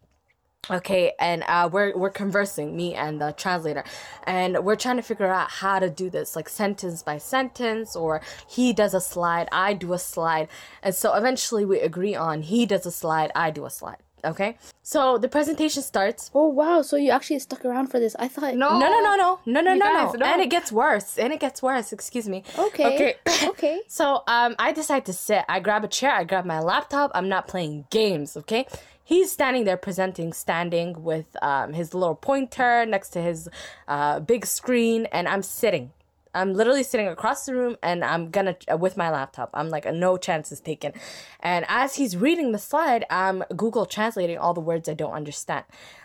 Okay, 0.70 1.12
and 1.19 1.43
uh, 1.49 1.69
we're 1.73 1.97
we're 1.97 2.11
conversing, 2.11 2.76
me 2.76 2.94
and 2.94 3.20
the 3.20 3.32
translator, 3.32 3.82
and 4.25 4.62
we're 4.64 4.76
trying 4.76 4.97
to 4.97 5.02
figure 5.02 5.26
out 5.26 5.50
how 5.50 5.79
to 5.79 5.88
do 5.88 6.11
this, 6.11 6.37
like 6.37 6.49
sentence 6.49 7.02
by 7.02 7.17
sentence, 7.17 7.97
or 7.97 8.20
he 8.47 8.73
does 8.73 8.93
a 8.93 9.00
slide, 9.00 9.49
I 9.52 9.73
do 9.73 9.94
a 9.94 9.99
slide, 9.99 10.49
and 10.82 10.94
so 10.94 11.14
eventually 11.14 11.64
we 11.64 11.81
agree 11.81 12.14
on 12.14 12.43
he 12.43 12.67
does 12.67 12.85
a 12.85 12.91
slide, 12.91 13.32
I 13.35 13.50
do 13.50 13.64
a 13.64 13.70
slide. 13.70 13.96
Okay, 14.25 14.56
so 14.82 15.19
the 15.19 15.28
presentation 15.28 15.82
starts. 15.82 16.31
Oh 16.34 16.49
wow! 16.49 16.82
So 16.82 16.96
you 16.96 17.11
actually 17.11 17.38
stuck 17.38 17.64
around 17.64 17.88
for 17.88 17.99
this? 18.00 18.14
I 18.19 18.28
thought 18.28 18.55
No. 18.55 18.78
No, 18.78 18.88
no, 18.88 19.00
no, 19.00 19.17
no, 19.17 19.40
no, 19.46 19.61
no, 19.61 19.75
no, 19.75 19.78
guys, 19.78 20.12
no, 20.14 20.26
no. 20.26 20.26
and 20.26 20.43
it 20.43 20.50
gets 20.50 20.70
worse, 20.72 21.19
and 21.19 21.32
it 21.32 21.41
gets 21.41 21.62
worse. 21.62 21.93
Excuse 21.93 22.29
me. 22.29 22.44
Okay. 22.58 22.94
Okay. 22.94 23.15
Okay. 23.50 23.81
So 23.89 24.22
um, 24.27 24.55
I 24.58 24.72
decide 24.72 25.06
to 25.06 25.12
sit. 25.12 25.44
I 25.48 25.60
grab 25.60 25.84
a 25.84 25.89
chair. 25.89 26.12
I 26.12 26.24
grab 26.24 26.44
my 26.44 26.60
laptop. 26.60 27.10
I'm 27.15 27.29
not 27.29 27.48
playing 27.48 27.86
games. 27.91 28.36
Okay. 28.36 28.67
He's 29.05 29.32
standing 29.32 29.65
there 29.65 29.77
presenting, 29.77 30.32
standing 30.32 31.03
with 31.03 31.27
um, 31.43 31.72
his 31.72 31.94
little 31.94 32.15
pointer 32.15 32.86
next 32.86 33.10
to 33.10 33.20
his 33.20 33.48
uh, 33.89 34.20
big 34.20 34.46
screen, 34.46 35.06
and 35.06 35.27
I'm 35.27 35.43
sitting. 35.43 35.91
I'm 36.34 36.55
literally 36.55 36.82
sitting 36.82 37.08
across 37.08 37.46
the 37.46 37.55
room, 37.55 37.77
and 37.82 38.05
I'm 38.05 38.31
gonna 38.31 38.56
uh, 38.70 38.77
with 38.77 38.96
my 38.96 39.10
laptop. 39.10 39.51
I'm 39.55 39.69
like, 39.69 39.93
no 39.93 40.17
chances 40.17 40.60
taken. 40.60 40.93
And 41.41 41.65
as 41.69 41.96
he's 41.96 42.17
reading 42.17 42.53
the 42.53 42.58
slide, 42.58 43.05
I'm 43.10 43.43
Google 43.56 43.87
translating 43.87 44.39
all 44.39 44.55
the 44.55 44.60
words 44.60 44.89
I 44.89 44.94
don't 44.94 45.13
understand, 45.13 45.65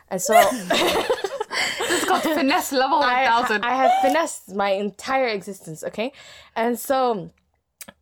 and 0.10 0.22
so. 0.22 0.34
This 1.80 2.04
is 2.04 2.06
called 2.06 2.24
finesse 2.24 2.72
level 2.72 3.00
I, 3.00 3.24
1000. 3.30 3.64
I 3.64 3.76
have 3.76 3.92
finessed 4.02 4.56
my 4.56 4.72
entire 4.72 5.28
existence, 5.28 5.84
okay? 5.84 6.12
And 6.56 6.78
so, 6.80 7.32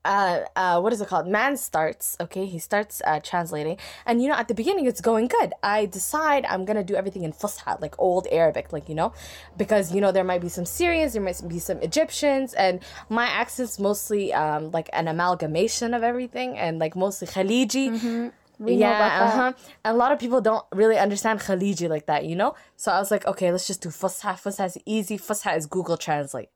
uh, 0.05 0.41
uh, 0.55 0.79
what 0.79 0.93
is 0.93 1.01
it 1.01 1.07
called? 1.07 1.27
Man 1.27 1.57
starts, 1.57 2.17
okay? 2.19 2.45
He 2.45 2.59
starts 2.59 3.01
uh, 3.05 3.19
translating. 3.21 3.77
And, 4.05 4.21
you 4.21 4.27
know, 4.29 4.35
at 4.35 4.47
the 4.47 4.53
beginning, 4.53 4.85
it's 4.85 5.01
going 5.01 5.27
good. 5.27 5.53
I 5.63 5.85
decide 5.85 6.45
I'm 6.45 6.65
going 6.65 6.77
to 6.77 6.83
do 6.83 6.95
everything 6.95 7.23
in 7.23 7.33
Fusha, 7.33 7.79
like 7.81 7.95
old 7.97 8.27
Arabic, 8.31 8.73
like, 8.73 8.89
you 8.89 8.95
know? 8.95 9.13
Because, 9.57 9.93
you 9.93 10.01
know, 10.01 10.11
there 10.11 10.23
might 10.23 10.41
be 10.41 10.49
some 10.49 10.65
Syrians, 10.65 11.13
there 11.13 11.21
might 11.21 11.41
be 11.47 11.59
some 11.59 11.79
Egyptians, 11.79 12.53
and 12.53 12.81
my 13.09 13.25
accent's 13.25 13.79
mostly 13.79 14.33
um, 14.33 14.71
like 14.71 14.89
an 14.93 15.07
amalgamation 15.07 15.93
of 15.93 16.03
everything, 16.03 16.57
and 16.57 16.79
like 16.79 16.95
mostly 16.95 17.27
Khaliji. 17.27 18.31
We 18.59 18.77
know 18.77 18.91
about 18.91 18.99
that. 18.99 19.33
uh-huh. 19.33 19.53
And 19.83 19.95
a 19.95 19.97
lot 19.97 20.11
of 20.11 20.19
people 20.19 20.39
don't 20.39 20.63
really 20.71 20.97
understand 20.97 21.39
Khaliji 21.39 21.89
like 21.89 22.05
that, 22.05 22.25
you 22.25 22.35
know? 22.35 22.55
So 22.77 22.91
I 22.91 22.99
was 22.99 23.09
like, 23.09 23.25
okay, 23.25 23.51
let's 23.51 23.67
just 23.67 23.81
do 23.81 23.89
Fusha. 23.89 24.35
Fusha 24.35 24.65
is 24.65 24.77
easy. 24.85 25.17
Fusha 25.17 25.57
is 25.57 25.65
Google 25.65 25.97
Translate. 25.97 26.49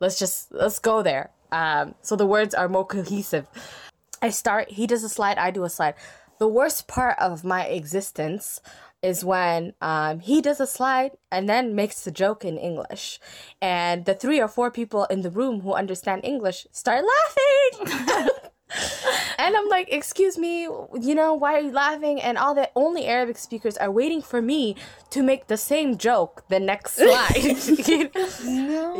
Let's 0.00 0.18
just, 0.18 0.50
let's 0.50 0.78
go 0.78 1.02
there. 1.02 1.30
Um, 1.52 1.94
so 2.02 2.16
the 2.16 2.26
words 2.26 2.54
are 2.54 2.68
more 2.68 2.86
cohesive. 2.86 3.46
I 4.20 4.30
start, 4.30 4.70
he 4.70 4.86
does 4.86 5.04
a 5.04 5.08
slide, 5.08 5.38
I 5.38 5.50
do 5.50 5.64
a 5.64 5.70
slide. 5.70 5.94
The 6.38 6.48
worst 6.48 6.88
part 6.88 7.16
of 7.18 7.44
my 7.44 7.66
existence 7.66 8.60
is 9.02 9.24
when 9.24 9.74
um, 9.80 10.20
he 10.20 10.40
does 10.40 10.60
a 10.60 10.66
slide 10.66 11.12
and 11.30 11.48
then 11.48 11.74
makes 11.74 12.02
the 12.02 12.10
joke 12.10 12.44
in 12.44 12.56
English. 12.56 13.20
And 13.60 14.04
the 14.04 14.14
three 14.14 14.40
or 14.40 14.48
four 14.48 14.70
people 14.70 15.04
in 15.06 15.22
the 15.22 15.30
room 15.30 15.60
who 15.60 15.74
understand 15.74 16.24
English 16.24 16.66
start 16.70 17.04
laughing. 17.04 18.30
and 19.38 19.56
I'm 19.56 19.68
like, 19.68 19.92
excuse 19.92 20.38
me, 20.38 20.62
you 20.62 21.14
know, 21.14 21.34
why 21.34 21.54
are 21.54 21.60
you 21.60 21.72
laughing? 21.72 22.20
And 22.20 22.38
all 22.38 22.54
the 22.54 22.70
only 22.76 23.06
Arabic 23.06 23.38
speakers 23.38 23.76
are 23.76 23.90
waiting 23.90 24.22
for 24.22 24.40
me 24.40 24.76
to 25.10 25.22
make 25.22 25.48
the 25.48 25.56
same 25.56 25.98
joke 25.98 26.44
the 26.48 26.60
next 26.60 26.94
slide. 27.02 28.10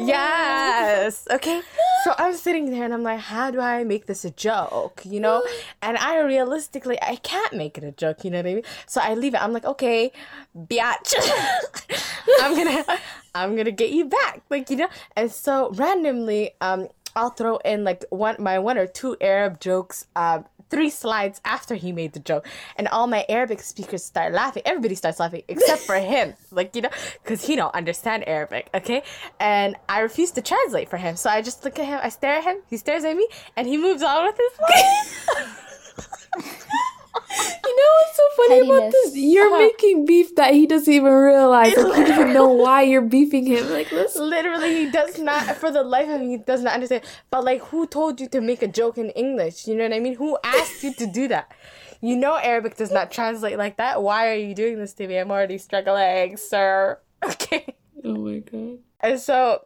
Yes. 0.04 1.26
Okay. 1.30 1.62
So 2.04 2.14
I'm 2.18 2.35
sitting 2.35 2.71
there 2.71 2.85
and 2.85 2.92
I'm 2.92 3.02
like, 3.02 3.21
how 3.21 3.50
do 3.50 3.61
I 3.61 3.85
make 3.85 4.06
this 4.06 4.25
a 4.25 4.30
joke? 4.30 5.02
You 5.04 5.21
know? 5.21 5.44
And 5.82 5.99
I 5.99 6.21
realistically, 6.21 6.97
I 7.02 7.16
can't 7.16 7.54
make 7.54 7.76
it 7.76 7.82
a 7.85 7.90
joke. 7.90 8.25
You 8.25 8.30
know 8.30 8.38
what 8.38 8.47
I 8.47 8.54
mean? 8.54 8.64
So 8.87 9.00
I 9.02 9.14
leave 9.14 9.35
it. 9.35 9.42
I'm 9.42 9.52
like, 9.52 9.64
okay, 9.64 10.12
biatch. 10.56 11.14
I'm 12.40 12.54
gonna, 12.56 12.85
I'm 13.35 13.56
gonna 13.56 13.73
get 13.73 13.90
you 13.90 14.04
back. 14.04 14.42
Like 14.49 14.71
you 14.71 14.76
know. 14.76 14.88
And 15.16 15.30
so 15.30 15.71
randomly, 15.73 16.52
um, 16.61 16.88
I'll 17.14 17.30
throw 17.30 17.56
in 17.59 17.85
like 17.85 18.04
one 18.11 18.37
my 18.38 18.59
one 18.59 18.78
or 18.78 18.87
two 18.87 19.16
Arab 19.21 19.61
jokes 19.61 20.06
um 20.16 20.47
three 20.73 20.88
slides 20.88 21.38
after 21.45 21.75
he 21.75 21.93
made 21.93 22.14
the 22.14 22.19
joke 22.21 22.49
and 22.76 22.88
all 22.88 23.07
my 23.07 23.26
Arabic 23.29 23.61
speakers 23.61 24.02
start 24.02 24.33
laughing. 24.33 24.62
Everybody 24.64 24.95
starts 24.95 25.21
laughing 25.21 25.43
except 25.47 25.83
for 25.83 25.97
him. 25.97 26.35
Like, 26.50 26.76
you 26.76 26.83
know, 26.83 26.91
cuz 27.25 27.47
he 27.47 27.57
don't 27.57 27.75
understand 27.75 28.25
Arabic, 28.26 28.69
okay? 28.75 29.02
And 29.41 29.76
I 29.88 30.00
refuse 30.00 30.33
to 30.33 30.43
translate 30.43 30.91
for 30.91 30.99
him. 30.99 31.17
So 31.17 31.31
I 31.31 31.41
just 31.41 31.64
look 31.64 31.79
at 31.79 31.87
him, 31.87 31.99
I 32.02 32.11
stare 32.11 32.37
at 32.41 32.45
him, 32.45 32.59
he 32.69 32.76
stares 32.76 33.05
at 33.05 33.17
me 33.17 33.26
and 33.57 33.67
he 33.67 33.79
moves 33.79 34.02
on 34.02 34.26
with 34.26 34.38
his 34.45 34.55
life. 34.61 35.69
You 37.65 37.77
know 37.77 37.93
what's 38.03 38.17
so 38.17 38.23
funny 38.37 38.61
about 38.61 38.75
Pettiness. 38.75 38.95
this? 39.05 39.17
You're 39.17 39.47
uh-huh. 39.47 39.59
making 39.59 40.05
beef 40.05 40.35
that 40.37 40.53
he 40.53 40.67
doesn't 40.67 40.93
even 40.93 41.12
realize. 41.12 41.77
Like, 41.77 41.97
he 41.97 42.03
doesn't 42.03 42.21
even 42.21 42.33
know 42.35 42.49
why 42.65 42.83
you're 42.83 43.01
beefing 43.01 43.47
him. 43.47 43.71
Like, 43.71 43.91
listen. 43.91 44.29
Literally, 44.29 44.85
he 44.85 44.91
does 44.91 45.19
not, 45.19 45.57
for 45.57 45.71
the 45.71 45.83
life 45.83 46.09
of 46.09 46.21
him, 46.21 46.29
he 46.29 46.37
does 46.37 46.62
not 46.62 46.75
understand. 46.75 47.05
But, 47.31 47.45
like, 47.45 47.62
who 47.62 47.87
told 47.87 48.21
you 48.21 48.29
to 48.29 48.41
make 48.41 48.62
a 48.62 48.69
joke 48.69 48.99
in 48.99 49.11
English? 49.11 49.67
You 49.67 49.77
know 49.77 49.85
what 49.85 49.95
I 49.95 50.01
mean? 50.01 50.15
Who 50.17 50.37
asked 50.45 50.83
you 50.83 50.93
to 50.95 51.07
do 51.07 51.29
that? 51.29 51.53
You 52.05 52.17
know 52.17 52.35
Arabic 52.35 52.77
does 52.77 52.91
not 52.91 53.12
translate 53.12 53.57
like 53.57 53.77
that. 53.77 54.03
Why 54.03 54.31
are 54.31 54.35
you 54.37 54.57
doing 54.57 54.79
this 54.79 54.93
to 54.95 55.07
me? 55.07 55.17
I'm 55.19 55.31
already 55.31 55.59
struggling, 55.59 56.37
sir. 56.37 56.99
Okay. 57.25 57.77
Oh 58.05 58.17
my 58.17 58.39
god. 58.39 58.79
And 58.99 59.21
so 59.21 59.61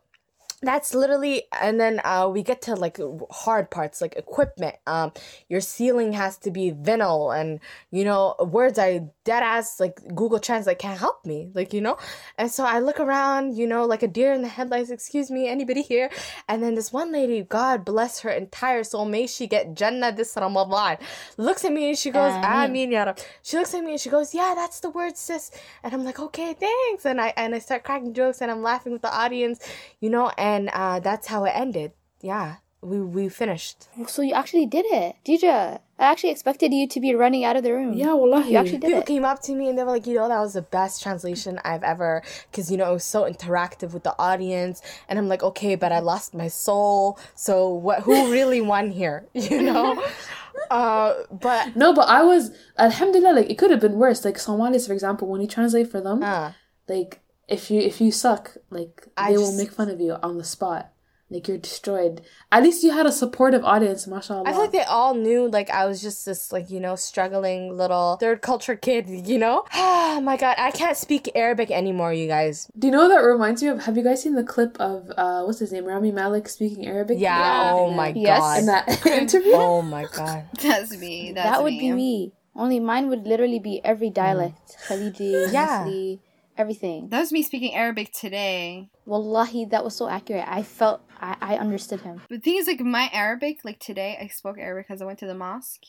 that's 0.63 0.95
literally 0.95 1.43
and 1.61 1.79
then 1.79 2.01
uh 2.05 2.29
we 2.33 2.43
get 2.43 2.63
to 2.63 2.75
like 2.75 2.99
hard 3.31 3.71
parts 3.71 4.01
like 4.01 4.15
equipment 4.17 4.75
um 4.87 5.13
your 5.49 5.61
ceiling 5.61 6.15
has 6.15 6.39
to 6.39 6.51
be 6.51 6.73
vinyl 6.73 7.39
and 7.39 7.61
you 7.91 8.05
know 8.05 8.35
words 8.41 8.79
i 8.79 9.07
dead 9.25 9.43
ass 9.43 9.79
like 9.79 10.01
google 10.15 10.41
translate 10.41 10.79
can't 10.79 10.99
help 10.99 11.25
me 11.27 11.51
like 11.53 11.75
you 11.75 11.81
know? 11.81 11.99
And 12.39 12.51
so 12.51 12.65
i 12.65 12.79
look 12.79 12.99
around 12.99 13.55
you 13.55 13.67
know 13.67 13.85
like 13.85 14.03
a 14.03 14.09
deer 14.09 14.33
in 14.33 14.41
the 14.41 14.49
headlights 14.49 14.89
excuse 14.91 15.31
me 15.31 15.47
anybody 15.49 15.83
here? 15.83 16.11
And 16.49 16.63
then 16.63 16.75
this 16.75 16.91
one 16.93 17.13
lady 17.13 17.43
god 17.43 17.85
bless 17.85 18.21
her 18.21 18.31
entire 18.31 18.83
soul 18.83 19.05
may 19.05 19.27
she 19.27 19.47
get 19.47 19.75
jannah 19.75 20.13
this 20.13 20.37
ramadan. 20.37 20.97
Looks 21.37 21.65
at 21.67 21.73
me 21.73 21.91
and 21.91 21.99
she 21.99 22.11
goes 22.11 22.33
Ameen 22.33 22.93
ya 22.93 23.05
Rab." 23.05 23.19
she 23.43 23.59
looks 23.59 23.75
at 23.75 23.85
me 23.85 23.93
and 23.93 24.01
she 24.01 24.09
goes 24.09 24.35
yeah 24.35 24.55
that's 24.57 24.81
the 24.81 24.89
word 24.89 25.19
sis. 25.19 25.51
And 25.83 25.93
i'm 25.93 26.05
like 26.05 26.19
okay 26.19 26.55
thanks. 26.55 27.05
And 27.05 27.21
i 27.21 27.35
and 27.37 27.55
i 27.55 27.59
start 27.59 27.85
cracking 27.85 28.15
jokes 28.15 28.41
and 28.41 28.51
i'm 28.51 28.63
laughing 28.63 28.93
with 28.93 29.03
the 29.03 29.15
audience 29.15 29.61
you 30.01 30.09
know 30.09 30.31
and 30.39 30.46
uh 30.73 30.99
that's 31.01 31.27
how 31.27 31.45
it 31.45 31.53
ended 31.55 31.93
yeah 32.21 32.57
we 32.83 33.01
we 33.01 33.29
finished 33.29 33.89
So 34.07 34.23
you 34.23 34.35
actually 34.35 34.67
did 34.67 34.85
it, 34.87 35.17
Deidre. 35.27 35.81
I 35.99 36.05
actually 36.13 36.31
expected 36.31 36.73
you 36.73 36.87
to 36.87 37.01
be 37.01 37.15
running 37.15 37.43
out 37.43 37.57
of 37.57 37.63
the 37.63 37.73
room. 37.73 37.95
Yeah, 37.95 38.13
wallahi. 38.13 38.53
You 38.53 38.59
actually 38.59 38.79
did 38.79 38.89
people 38.89 39.01
it. 39.01 39.07
came 39.07 39.25
up 39.25 39.41
to 39.49 39.55
me 39.55 39.69
and 39.69 39.79
they 39.79 39.83
were 39.83 39.93
like, 39.93 40.07
you 40.07 40.15
know, 40.15 40.29
that 40.29 40.39
was 40.41 40.53
the 40.53 40.63
best 40.63 41.03
translation 41.03 41.59
I've 41.65 41.83
ever, 41.83 42.23
because 42.51 42.71
you 42.71 42.77
know 42.77 42.91
it 42.91 42.93
was 42.93 43.05
so 43.05 43.25
interactive 43.25 43.91
with 43.95 44.05
the 44.05 44.15
audience, 44.19 44.83
and 45.09 45.19
I'm 45.19 45.27
like, 45.27 45.43
okay, 45.43 45.75
but 45.75 45.91
I 45.91 46.01
lost 46.01 46.35
my 46.35 46.49
soul. 46.49 47.19
So 47.35 47.69
what? 47.87 48.03
Who 48.03 48.31
really 48.31 48.61
won 48.61 48.91
here? 48.91 49.27
You 49.35 49.63
know. 49.63 50.03
uh, 50.71 51.15
but 51.33 51.75
No, 51.77 51.95
but 51.95 52.09
I 52.09 52.23
was 52.23 52.51
Alhamdulillah. 52.79 53.35
Like 53.41 53.51
it 53.51 53.57
could 53.59 53.71
have 53.71 53.81
been 53.81 53.95
worse. 53.97 54.25
Like 54.25 54.39
Somalis, 54.39 54.87
for 54.87 54.93
example, 54.93 55.29
when 55.29 55.41
you 55.41 55.49
translate 55.49 55.91
for 55.91 56.01
them, 56.01 56.23
uh, 56.23 56.53
like 56.89 57.21
if 57.49 57.71
you 57.71 57.81
if 57.81 58.01
you 58.01 58.11
suck, 58.13 58.57
like 58.71 59.07
I 59.17 59.33
they 59.33 59.39
will 59.39 59.53
make 59.57 59.71
fun 59.73 59.89
of 59.91 60.01
you 60.01 60.17
on 60.23 60.39
the 60.39 60.45
spot. 60.45 60.93
Like 61.29 61.49
you're 61.49 61.59
destroyed. 61.59 62.21
At 62.53 62.63
least 62.63 62.85
you 62.85 62.93
had 62.93 63.05
a 63.05 63.11
supportive 63.11 63.65
audience, 63.65 64.07
mashallah. 64.07 64.45
I 64.47 64.53
feel 64.53 64.61
like 64.61 64.71
they 64.71 64.85
all 64.85 65.13
knew 65.13 65.49
like 65.51 65.69
I 65.71 65.85
was 65.85 66.01
just 66.01 66.25
this 66.25 66.53
like 66.53 66.71
you 66.71 66.79
know 66.79 66.95
struggling 66.95 67.77
little 67.77 68.17
third 68.21 68.43
culture 68.43 68.77
kid. 68.77 69.09
You 69.27 69.37
know. 69.39 69.65
Oh 69.75 70.21
my 70.23 70.37
god, 70.37 70.55
I 70.57 70.71
can't 70.71 70.97
speak 70.97 71.29
Arabic 71.35 71.73
anymore, 71.73 72.13
you 72.13 72.29
guys. 72.29 72.71
Do 72.79 72.87
you 72.87 72.93
know 72.93 73.03
what 73.03 73.09
that 73.09 73.27
reminds 73.27 73.61
me 73.61 73.71
of? 73.71 73.83
Have 73.87 73.97
you 73.97 74.05
guys 74.05 74.23
seen 74.23 74.37
the 74.37 74.45
clip 74.45 74.77
of 74.79 75.11
uh 75.17 75.43
what's 75.43 75.59
his 75.59 75.73
name, 75.73 75.85
Rami 75.85 76.13
Malek 76.13 76.49
speaking 76.49 76.87
Arabic? 76.87 77.19
Yeah. 77.19 77.73
Oh 77.75 77.91
my 77.91 78.13
Yes. 78.15 78.39
god. 78.39 78.59
In 78.61 78.67
that 78.67 79.07
interview. 79.23 79.51
Oh 79.55 79.83
my 79.83 80.05
god. 80.05 80.45
That's 80.63 80.97
me. 80.97 81.33
That's 81.33 81.51
that 81.51 81.63
would 81.65 81.73
me. 81.73 81.81
be 81.81 81.93
me. 81.93 82.33
Only 82.55 82.79
mine 82.79 83.09
would 83.09 83.27
literally 83.27 83.59
be 83.59 83.81
every 83.85 84.11
dialect. 84.11 84.79
Khaliji, 84.89 85.53
Yeah. 85.53 85.85
Misli, 85.85 86.21
everything. 86.57 87.09
That 87.09 87.21
was 87.21 87.33
me 87.33 87.43
speaking 87.43 87.75
Arabic 87.75 88.13
today. 88.13 88.91
Wallahi, 89.05 89.67
that 89.67 89.85
was 89.85 89.95
so 89.97 90.09
accurate. 90.09 90.45
I 90.47 90.63
felt, 90.63 91.03
I, 91.21 91.37
I 91.41 91.57
understood 91.57 92.01
him. 92.01 92.23
The 92.29 92.39
thing 92.39 92.57
is, 92.57 92.67
like 92.67 92.81
my 92.81 93.11
Arabic, 93.13 93.65
like 93.65 93.79
today, 93.79 94.19
I 94.21 94.29
spoke 94.29 94.59
Arabic 94.59 94.89
because 94.89 95.03
I 95.03 95.05
went 95.05 95.19
to 95.21 95.27
the 95.27 95.35
mosque, 95.35 95.85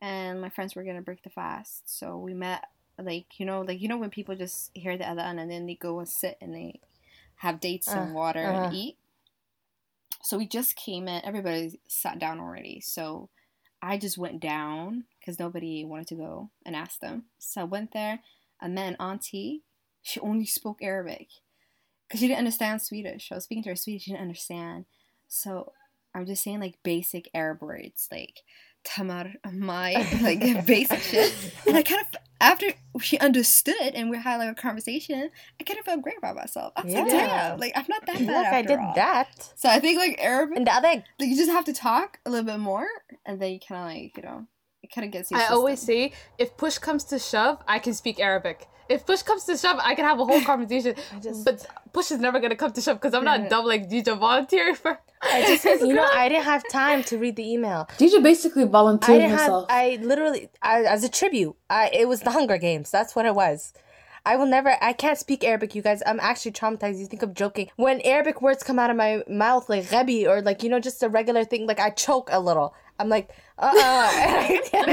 and 0.00 0.40
my 0.40 0.48
friends 0.48 0.74
were 0.74 0.84
gonna 0.84 1.02
break 1.02 1.22
the 1.22 1.30
fast. 1.30 1.82
So 1.98 2.16
we 2.18 2.34
met, 2.34 2.64
like 2.98 3.38
you 3.38 3.46
know, 3.46 3.62
like 3.62 3.80
you 3.80 3.88
know 3.88 3.98
when 3.98 4.10
people 4.10 4.36
just 4.36 4.70
hear 4.74 4.96
the 4.96 5.04
adhan 5.04 5.40
and 5.40 5.50
then 5.50 5.66
they 5.66 5.74
go 5.74 5.98
and 5.98 6.08
sit 6.08 6.38
and 6.40 6.54
they 6.54 6.80
have 7.36 7.60
dates 7.60 7.88
and 7.88 8.10
Uh, 8.10 8.14
water 8.14 8.44
uh-huh. 8.46 8.64
and 8.64 8.74
eat. 8.74 8.96
So 10.22 10.38
we 10.38 10.46
just 10.46 10.76
came 10.76 11.08
in. 11.08 11.24
Everybody 11.24 11.80
sat 11.86 12.18
down 12.18 12.40
already. 12.40 12.80
So 12.80 13.28
I 13.82 13.98
just 13.98 14.16
went 14.16 14.40
down 14.40 15.04
because 15.18 15.38
nobody 15.38 15.84
wanted 15.84 16.06
to 16.08 16.14
go 16.14 16.50
and 16.64 16.74
ask 16.74 17.00
them. 17.00 17.24
So 17.38 17.60
I 17.60 17.64
went 17.64 17.92
there. 17.92 18.20
I 18.60 18.68
met 18.68 18.88
an 18.88 18.96
auntie. 18.98 19.62
She 20.04 20.20
only 20.20 20.44
spoke 20.46 20.78
Arabic 20.82 21.28
because 22.06 22.20
she 22.20 22.28
didn't 22.28 22.38
understand 22.38 22.82
Swedish. 22.82 23.32
I 23.32 23.36
was 23.36 23.44
speaking 23.44 23.64
to 23.64 23.70
her 23.70 23.76
Swedish. 23.76 24.02
She 24.04 24.10
didn't 24.12 24.22
understand. 24.22 24.84
So 25.26 25.72
I'm 26.14 26.26
just 26.26 26.44
saying 26.44 26.60
like 26.60 26.78
basic 26.82 27.28
Arab 27.34 27.62
words 27.62 28.06
like 28.12 28.42
tamar, 28.84 29.32
my, 29.50 30.06
like 30.20 30.66
basic 30.66 31.00
shit. 31.00 31.34
And 31.66 31.76
I 31.76 31.82
kind 31.82 32.02
of 32.02 32.20
after 32.38 32.66
she 33.00 33.18
understood 33.18 33.94
and 33.94 34.10
we 34.10 34.18
had 34.18 34.36
like 34.36 34.50
a 34.50 34.54
conversation, 34.54 35.30
I 35.58 35.64
kind 35.64 35.78
of 35.80 35.86
felt 35.86 36.02
great 36.02 36.18
about 36.18 36.36
myself. 36.36 36.74
I 36.76 36.82
was 36.82 36.94
like, 36.94 37.06
Yeah. 37.06 37.26
damn, 37.26 37.58
like 37.58 37.72
I'm 37.74 37.86
not 37.88 38.04
that 38.04 38.18
bad. 38.18 38.28
Look, 38.28 38.46
I 38.46 38.62
did 38.62 38.78
all. 38.78 38.92
that. 38.94 39.52
So 39.56 39.70
I 39.70 39.80
think 39.80 39.98
like 39.98 40.16
Arabic, 40.18 40.58
And 40.58 40.66
the 40.66 40.74
other 40.74 40.88
like 40.88 41.04
you 41.18 41.34
just 41.36 41.50
have 41.50 41.64
to 41.64 41.72
talk 41.72 42.18
a 42.26 42.30
little 42.30 42.44
bit 42.44 42.58
more, 42.60 42.86
and 43.24 43.40
then 43.40 43.52
you 43.52 43.58
kind 43.66 43.80
of 43.80 43.86
like 43.86 44.16
you 44.18 44.22
know, 44.22 44.46
it 44.82 44.92
kind 44.94 45.06
of 45.06 45.10
gets 45.12 45.30
you. 45.30 45.38
I 45.38 45.46
always 45.46 45.80
say, 45.80 46.12
if 46.36 46.56
push 46.58 46.76
comes 46.76 47.04
to 47.04 47.18
shove, 47.18 47.62
I 47.66 47.78
can 47.78 47.94
speak 47.94 48.20
Arabic. 48.20 48.68
If 48.88 49.06
push 49.06 49.22
comes 49.22 49.44
to 49.44 49.56
shove, 49.56 49.78
I 49.82 49.94
can 49.94 50.04
have 50.04 50.20
a 50.20 50.24
whole 50.24 50.40
conversation. 50.52 50.94
but 51.44 51.66
push 51.92 52.10
is 52.10 52.18
never 52.18 52.40
gonna 52.40 52.56
come 52.56 52.72
to 52.72 52.80
shove 52.80 53.00
because 53.00 53.14
I'm 53.14 53.24
not 53.24 53.48
dumb 53.48 53.64
like 53.64 53.88
DJ 53.88 54.18
volunteering 54.18 54.74
for. 54.74 54.98
I 55.22 55.42
just 55.42 55.64
you 55.82 55.94
know 55.94 56.08
I 56.12 56.28
didn't 56.28 56.44
have 56.44 56.62
time 56.68 57.02
to 57.04 57.18
read 57.18 57.36
the 57.36 57.50
email. 57.50 57.88
DJ 57.98 58.22
basically 58.22 58.64
volunteered 58.64 59.20
didn't 59.20 59.38
have. 59.38 59.64
I 59.68 59.98
literally 60.02 60.50
I, 60.62 60.82
as 60.82 61.04
a 61.04 61.08
tribute. 61.08 61.56
I 61.70 61.90
it 61.92 62.08
was 62.08 62.20
the 62.20 62.30
Hunger 62.30 62.58
Games. 62.58 62.90
That's 62.90 63.16
what 63.16 63.26
it 63.26 63.34
was. 63.34 63.72
I 64.26 64.36
will 64.36 64.46
never. 64.46 64.76
I 64.80 64.94
can't 64.94 65.18
speak 65.18 65.44
Arabic, 65.44 65.74
you 65.74 65.82
guys. 65.82 66.02
I'm 66.06 66.18
actually 66.18 66.52
traumatized. 66.52 66.98
You 66.98 67.06
think 67.06 67.22
I'm 67.22 67.34
joking? 67.34 67.68
When 67.76 68.00
Arabic 68.02 68.40
words 68.40 68.62
come 68.62 68.78
out 68.78 68.88
of 68.90 68.96
my 68.96 69.22
mouth, 69.28 69.68
like 69.68 69.84
ghabi 69.84 70.26
or 70.26 70.40
like 70.40 70.62
you 70.62 70.70
know 70.70 70.80
just 70.80 71.02
a 71.02 71.08
regular 71.08 71.44
thing, 71.44 71.66
like 71.66 71.78
I 71.78 71.90
choke 71.90 72.30
a 72.32 72.40
little. 72.40 72.74
I'm 72.98 73.08
like, 73.08 73.30
uh, 73.58 73.72
uh 73.74 74.10
and, 74.72 74.88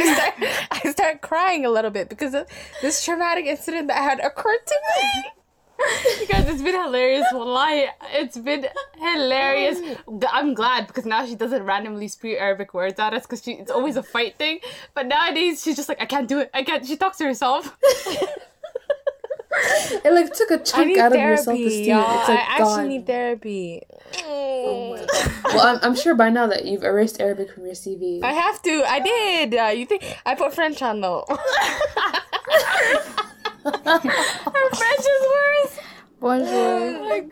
I, 0.83 0.91
start, 0.91 1.21
crying 1.21 1.65
a 1.65 1.69
little 1.69 1.91
bit 1.91 2.09
because 2.09 2.33
of 2.33 2.47
this 2.81 3.03
traumatic 3.03 3.45
incident 3.45 3.87
that 3.87 3.97
had 3.97 4.19
occurred 4.19 4.65
to 4.65 4.75
me. 4.95 5.23
You 6.19 6.27
guys, 6.27 6.47
it's 6.47 6.61
been 6.61 6.79
hilarious. 6.79 7.25
Wallahi, 7.33 7.87
it's 8.13 8.37
been 8.37 8.67
hilarious. 8.99 9.79
I'm 10.29 10.53
glad 10.53 10.87
because 10.87 11.05
now 11.05 11.25
she 11.25 11.35
doesn't 11.35 11.63
randomly 11.63 12.07
spew 12.07 12.37
Arabic 12.37 12.73
words 12.73 12.99
at 12.99 13.13
us 13.13 13.23
because 13.23 13.47
it's 13.47 13.71
always 13.71 13.95
a 13.95 14.03
fight 14.03 14.37
thing. 14.37 14.59
But 14.93 15.07
nowadays 15.07 15.63
she's 15.63 15.75
just 15.75 15.89
like, 15.89 15.99
I 15.99 16.05
can't 16.05 16.27
do 16.27 16.39
it. 16.39 16.51
I 16.53 16.63
can't. 16.63 16.85
She 16.85 16.97
talks 16.97 17.17
to 17.17 17.23
herself. 17.23 17.77
it 20.05 20.13
like 20.13 20.33
took 20.33 20.51
a 20.51 20.57
chunk 20.57 20.87
need 20.87 20.97
out 20.97 21.11
of 21.11 21.19
your 21.19 21.37
therapy, 21.37 21.43
self-esteem. 21.43 21.85
y'all. 21.89 22.19
It's 22.19 22.29
like 22.29 22.39
I 22.39 22.41
actually 22.41 22.65
gone. 22.65 22.87
need 22.87 23.05
therapy. 23.05 23.83
well, 24.25 25.59
I'm, 25.61 25.79
I'm 25.81 25.95
sure 25.95 26.15
by 26.15 26.29
now 26.29 26.47
that 26.47 26.65
you've 26.65 26.83
erased 26.83 27.21
Arabic 27.21 27.51
from 27.51 27.65
your 27.65 27.75
CV. 27.75 28.23
I 28.23 28.33
have 28.33 28.61
to. 28.63 28.83
I 28.85 28.99
did. 28.99 29.55
Uh, 29.55 29.67
you 29.67 29.85
think 29.85 30.03
I 30.25 30.35
put 30.35 30.53
French 30.53 30.81
on 30.81 31.01
though? 31.01 31.25
Her 33.63 33.71
French 33.71 34.99
is 34.99 35.27
worse. 35.29 35.79
Bonjour. 36.21 36.45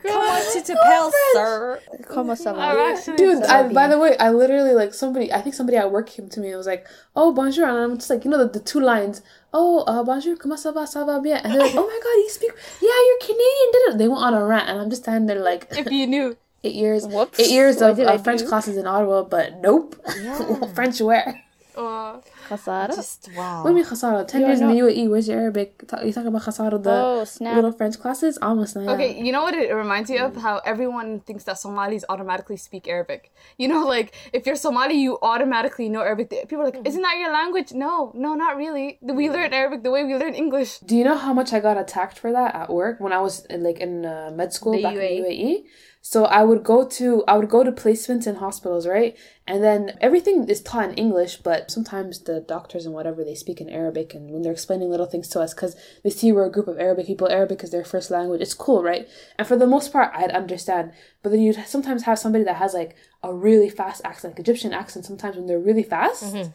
Come 0.01 0.17
on, 0.17 0.63
to 0.65 0.75
Pale, 0.83 1.11
sir. 1.33 1.79
Comment 2.09 2.35
ça 2.35 2.53
va? 2.55 2.59
I'm 2.59 3.15
Dude, 3.15 3.43
I, 3.43 3.71
by 3.71 3.87
the 3.87 3.99
way, 3.99 4.17
I 4.17 4.31
literally 4.31 4.73
like 4.73 4.95
somebody. 4.95 5.31
I 5.31 5.41
think 5.41 5.53
somebody 5.53 5.77
at 5.77 5.91
work 5.91 6.09
came 6.09 6.27
to 6.29 6.39
me 6.39 6.47
and 6.49 6.57
was 6.57 6.65
like, 6.65 6.87
"Oh, 7.15 7.31
bonjour," 7.31 7.67
and 7.67 7.77
I'm 7.77 7.97
just 7.99 8.09
like, 8.09 8.25
you 8.25 8.31
know, 8.31 8.39
the, 8.39 8.49
the 8.49 8.59
two 8.59 8.79
lines. 8.79 9.21
Oh, 9.53 9.83
uh, 9.85 10.01
bonjour, 10.03 10.35
comment 10.37 10.57
ça 10.57 10.73
va, 10.73 10.87
ça 10.87 11.05
va 11.05 11.19
bien? 11.21 11.37
And 11.43 11.53
they're 11.53 11.61
like, 11.61 11.75
"Oh 11.77 11.85
my 11.85 11.99
god, 12.01 12.17
you 12.17 12.29
speak? 12.29 12.51
Yeah, 12.81 12.89
you're 13.07 13.19
Canadian." 13.21 13.69
Did 13.73 13.81
it? 13.93 13.97
They 13.99 14.07
went 14.07 14.23
on 14.23 14.33
a 14.33 14.43
rant, 14.43 14.67
and 14.69 14.81
I'm 14.81 14.89
just 14.89 15.03
standing 15.03 15.27
there 15.27 15.39
like, 15.43 15.67
if 15.71 15.91
you 15.91 16.07
knew. 16.07 16.35
eight 16.63 16.73
years, 16.75 17.05
Whoops. 17.07 17.39
eight 17.39 17.51
years 17.51 17.77
What 17.81 17.91
of 17.91 17.99
uh, 17.99 18.17
French 18.17 18.41
do? 18.41 18.47
classes 18.47 18.75
in 18.75 18.87
Ottawa, 18.87 19.23
but 19.23 19.61
nope, 19.61 19.95
French 20.73 20.99
where? 20.99 21.39
Uh, 21.79 22.21
Khasara? 22.49 22.93
Just 22.95 23.29
wow. 23.37 23.63
What 23.63 23.69
do 23.69 23.75
you 23.75 23.75
mean 23.81 23.85
khasara? 23.91 24.27
Ten 24.27 24.41
You're 24.41 24.49
years 24.49 24.61
in 24.61 24.67
the 24.67 24.77
UAE. 24.83 25.09
Where's 25.09 25.27
your 25.29 25.39
Arabic? 25.39 25.69
You 26.05 26.11
talking 26.13 26.27
about 26.33 26.41
khasara, 26.41 26.81
the 26.83 26.91
Oh, 26.91 27.23
snap. 27.23 27.55
little 27.55 27.71
French 27.71 27.99
classes? 27.99 28.37
Almost 28.41 28.75
not. 28.75 28.89
Okay, 28.95 29.11
you 29.25 29.31
know 29.31 29.43
what 29.43 29.53
it 29.55 29.71
reminds 29.73 30.09
me 30.09 30.17
of? 30.17 30.35
How 30.35 30.55
everyone 30.73 31.19
thinks 31.21 31.43
that 31.45 31.57
Somalis 31.59 32.03
automatically 32.09 32.57
speak 32.57 32.87
Arabic. 32.87 33.31
You 33.57 33.67
know, 33.67 33.81
like 33.95 34.13
if 34.33 34.45
you're 34.45 34.55
Somali, 34.67 34.95
you 35.05 35.17
automatically 35.21 35.87
know 35.89 36.01
Arabic. 36.01 36.29
People 36.49 36.61
are 36.61 36.69
like, 36.71 36.81
"Isn't 36.85 37.01
that 37.07 37.17
your 37.17 37.31
language?" 37.31 37.71
No, 37.73 38.11
no, 38.25 38.33
not 38.35 38.57
really. 38.57 38.97
We 39.01 39.29
learn 39.29 39.53
Arabic 39.53 39.83
the 39.83 39.91
way 39.91 40.03
we 40.03 40.15
learn 40.15 40.33
English. 40.45 40.79
Do 40.79 40.95
you 40.97 41.03
know 41.03 41.17
how 41.17 41.33
much 41.33 41.53
I 41.53 41.59
got 41.59 41.77
attacked 41.77 42.17
for 42.19 42.31
that 42.31 42.55
at 42.55 42.69
work 42.69 42.99
when 42.99 43.13
I 43.13 43.21
was 43.27 43.45
in, 43.45 43.63
like 43.63 43.79
in 43.79 44.05
uh, 44.05 44.31
med 44.35 44.51
school 44.53 44.73
The 44.73 44.83
back 44.83 44.95
UAE? 44.95 45.17
in 45.17 45.23
the 45.23 45.29
UAE? 45.29 45.63
So 46.01 46.25
I 46.25 46.43
would 46.43 46.63
go 46.63 46.87
to 46.87 47.23
I 47.27 47.37
would 47.37 47.49
go 47.49 47.63
to 47.63 47.71
placements 47.71 48.25
in 48.25 48.35
hospitals, 48.35 48.87
right? 48.87 49.17
And 49.45 49.61
then 49.61 49.97
everything 49.99 50.47
is 50.47 50.61
taught 50.61 50.89
in 50.89 50.95
English, 50.95 51.37
but 51.37 51.69
sometimes 51.69 52.21
the 52.23 52.39
doctors 52.39 52.85
and 52.85 52.93
whatever 52.93 53.23
they 53.23 53.35
speak 53.35 53.59
in 53.59 53.69
Arabic, 53.69 54.13
and 54.13 54.31
when 54.31 54.41
they're 54.41 54.53
explaining 54.53 54.89
little 54.89 55.05
things 55.05 55.27
to 55.29 55.41
us, 55.41 55.53
because 55.53 55.75
they 56.03 56.09
see 56.09 56.31
we're 56.31 56.45
a 56.45 56.51
group 56.51 56.67
of 56.67 56.79
Arabic 56.79 57.05
people, 57.05 57.29
Arabic 57.29 57.63
is 57.63 57.71
their 57.71 57.83
first 57.83 58.11
language. 58.11 58.41
It's 58.41 58.53
cool, 58.53 58.81
right? 58.81 59.07
And 59.37 59.47
for 59.47 59.57
the 59.57 59.67
most 59.67 59.91
part, 59.91 60.11
I'd 60.15 60.31
understand. 60.31 60.93
But 61.21 61.31
then 61.31 61.41
you'd 61.41 61.67
sometimes 61.67 62.03
have 62.03 62.17
somebody 62.17 62.45
that 62.45 62.55
has 62.55 62.73
like 62.73 62.95
a 63.21 63.33
really 63.33 63.69
fast 63.69 64.01
accent, 64.05 64.33
like 64.33 64.39
Egyptian 64.39 64.73
accent. 64.73 65.05
Sometimes 65.05 65.35
when 65.35 65.47
they're 65.47 65.59
really 65.59 65.83
fast, 65.83 66.23
mm-hmm. 66.23 66.51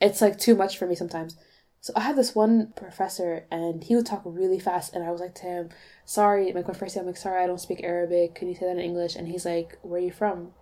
it's 0.00 0.20
like 0.20 0.38
too 0.38 0.54
much 0.54 0.76
for 0.76 0.86
me 0.86 0.94
sometimes. 0.94 1.36
So 1.82 1.92
I 1.96 2.02
had 2.02 2.14
this 2.14 2.32
one 2.32 2.72
professor 2.76 3.44
and 3.50 3.82
he 3.82 3.96
would 3.96 4.06
talk 4.06 4.22
really 4.24 4.60
fast 4.60 4.94
and 4.94 5.02
I 5.02 5.10
was 5.10 5.20
like 5.20 5.34
to 5.36 5.46
him, 5.46 5.70
sorry, 6.04 6.52
like 6.52 6.68
my 6.68 6.74
first 6.74 6.94
day, 6.94 7.00
I'm 7.00 7.08
like, 7.08 7.16
sorry, 7.16 7.42
I 7.42 7.46
don't 7.48 7.60
speak 7.60 7.82
Arabic. 7.82 8.36
Can 8.36 8.46
you 8.46 8.54
say 8.54 8.66
that 8.66 8.76
in 8.76 8.78
English? 8.78 9.16
And 9.16 9.26
he's 9.26 9.44
like, 9.44 9.80
where 9.82 10.00
are 10.00 10.04
you 10.04 10.12
from? 10.12 10.52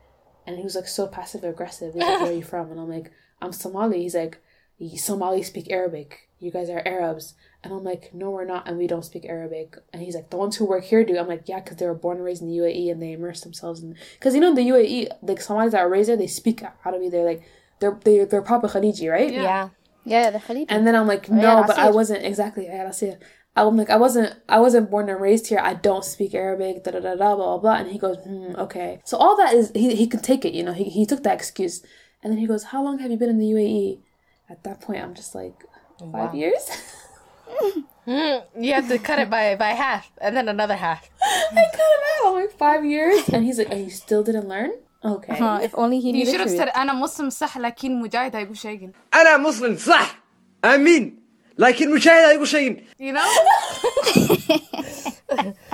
And 0.47 0.57
he 0.57 0.63
was 0.63 0.75
like 0.75 0.89
so 0.89 1.07
passive 1.07 1.45
aggressive. 1.45 1.93
He's 1.93 2.03
like, 2.03 2.21
where 2.23 2.31
are 2.31 2.35
you 2.35 2.43
from? 2.55 2.71
And 2.71 2.81
I'm 2.81 2.89
like, 2.89 3.13
I'm 3.43 3.53
Somali. 3.53 4.01
He's 4.01 4.15
like, 4.15 4.39
Somali 4.97 5.43
speak 5.43 5.71
Arabic. 5.71 6.31
You 6.39 6.51
guys 6.51 6.71
are 6.71 6.83
Arabs. 6.87 7.35
And 7.63 7.75
I'm 7.75 7.85
like, 7.85 8.15
no, 8.15 8.31
we're 8.31 8.47
not. 8.47 8.67
And 8.67 8.79
we 8.79 8.87
don't 8.87 9.05
speak 9.05 9.27
Arabic. 9.27 9.77
And 9.93 10.01
he's 10.01 10.15
like, 10.15 10.31
the 10.31 10.39
ones 10.39 10.57
who 10.57 10.65
work 10.65 10.85
here 10.85 11.05
do. 11.05 11.19
I'm 11.19 11.29
like, 11.29 11.43
yeah, 11.51 11.61
because 11.61 11.77
they 11.77 11.85
were 11.87 11.93
born 11.93 12.17
and 12.17 12.25
raised 12.25 12.41
in 12.41 12.49
the 12.49 12.57
UAE 12.57 12.91
and 12.91 13.03
they 13.03 13.13
immerse 13.13 13.43
themselves 13.43 13.83
in. 13.83 13.95
Because 14.15 14.35
you 14.35 14.41
know, 14.41 14.49
in 14.49 14.55
the 14.55 14.69
UAE, 14.69 15.09
like 15.21 15.43
Somalis 15.43 15.73
that 15.73 15.83
are 15.83 15.89
raised 15.91 16.09
there, 16.09 16.17
they 16.17 16.27
speak 16.27 16.63
Arabic. 16.63 17.11
They're 17.11 17.27
like, 17.27 17.43
they're, 17.79 17.99
they're 18.05 18.25
they're 18.25 18.43
proper 18.43 18.69
Khaliji, 18.69 19.11
right? 19.11 19.31
yeah. 19.31 19.43
Yeah, 19.43 19.69
the 20.31 20.41
Khalid. 20.41 20.67
And 20.69 20.87
then 20.87 20.95
I'm 20.95 21.07
like, 21.07 21.29
yeah, 21.29 21.35
no, 21.35 21.55
that's 21.61 21.69
but 21.69 21.79
I 21.79 21.91
wasn't 21.91 22.25
exactly. 22.25 22.65
Yeah, 22.67 22.85
that's 22.85 23.03
it. 23.03 23.23
I'm 23.57 23.77
like, 23.77 23.91
I 23.91 23.97
wasn't, 23.97 24.35
I 24.49 24.59
wasn't 24.61 24.91
born 24.91 25.09
and 25.09 25.21
raised 25.21 25.49
here. 25.49 25.61
I 25.61 25.75
don't 25.75 26.05
speak 26.05 26.35
Arabic. 26.35 26.85
Da 26.85 26.93
da 26.93 27.01
da 27.01 27.15
da 27.15 27.35
blah 27.35 27.37
blah 27.37 27.59
blah. 27.59 27.77
And 27.81 27.91
he 27.91 27.99
goes, 27.99 28.17
hmm, 28.25 28.55
okay. 28.57 29.01
So 29.05 29.17
all 29.17 29.37
that 29.37 29.55
is, 29.55 29.73
he 29.75 29.95
he 29.97 30.07
could 30.07 30.23
take 30.23 30.45
it. 30.45 30.53
You 30.55 30.63
know, 30.63 30.73
he 30.73 30.85
he 30.85 31.07
took 31.07 31.23
that 31.25 31.35
excuse. 31.35 31.83
And 32.23 32.33
then 32.33 32.39
he 32.39 32.47
goes, 32.47 32.65
how 32.65 32.83
long 32.85 32.99
have 32.99 33.11
you 33.11 33.17
been 33.17 33.31
in 33.31 33.39
the 33.39 33.51
UAE? 33.57 34.01
At 34.49 34.63
that 34.65 34.81
point, 34.81 35.03
I'm 35.03 35.15
just 35.15 35.35
like, 35.35 35.55
five 36.13 36.35
years. 36.35 36.65
You 38.07 38.73
have 38.75 38.89
to 38.89 38.99
cut 38.99 39.19
it 39.19 39.31
by 39.31 39.55
by 39.57 39.71
half 39.71 40.11
and 40.21 40.37
then 40.37 40.49
another 40.49 40.77
half. 40.77 41.09
I 41.23 41.65
cut 41.71 41.91
him 41.95 42.05
out. 42.15 42.29
I'm 42.29 42.35
like 42.35 42.53
five 42.53 42.85
years, 42.85 43.29
and 43.29 43.45
he's 43.45 43.59
like, 43.59 43.71
and 43.71 43.85
you 43.85 43.91
still 43.91 44.23
didn't 44.23 44.49
learn? 44.49 44.73
Okay. 45.06 45.36
Huh, 45.38 45.60
if 45.62 45.76
only 45.78 46.00
he 46.00 46.08
You 46.10 46.14
knew 46.14 46.26
the 46.26 46.32
should 46.32 46.40
have 46.42 46.50
truth. 46.50 46.60
said 46.60 46.78
أنا 46.78 46.94
مسلم 46.94 47.30
صح 47.30 47.58
لكن 47.58 48.00
مجاهد 48.02 48.36
هيقول 48.36 48.58
شيء. 48.58 48.90
أنا 49.14 49.38
مسلم 49.38 49.78
صح 49.78 50.20
آمين 50.66 51.20
لكن 51.58 51.96
مشاهد 51.96 52.36
يقول 52.36 52.48
شيء 52.48 52.84
You 53.00 53.14
know? 53.14 53.30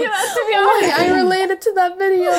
you 0.00 0.08
know, 0.12 0.24
to 0.36 0.42
be 0.48 0.54
honest. 0.54 0.98
I 0.98 1.10
related 1.22 1.60
to 1.62 1.72
that 1.74 1.98
video. 1.98 2.32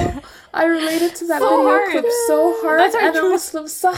I 0.54 0.64
related 0.66 1.16
to 1.16 1.28
that 1.28 1.42
So 1.42 1.50
video 1.50 1.68
hard. 1.70 1.92
clip 1.92 2.06
so 2.28 2.38
hard. 2.62 2.80
That's 2.82 2.96
our 2.96 3.02
and 3.02 3.16
a 3.16 3.20
truth. 3.20 3.32
Muslim 3.34 3.68
sah. 3.68 3.98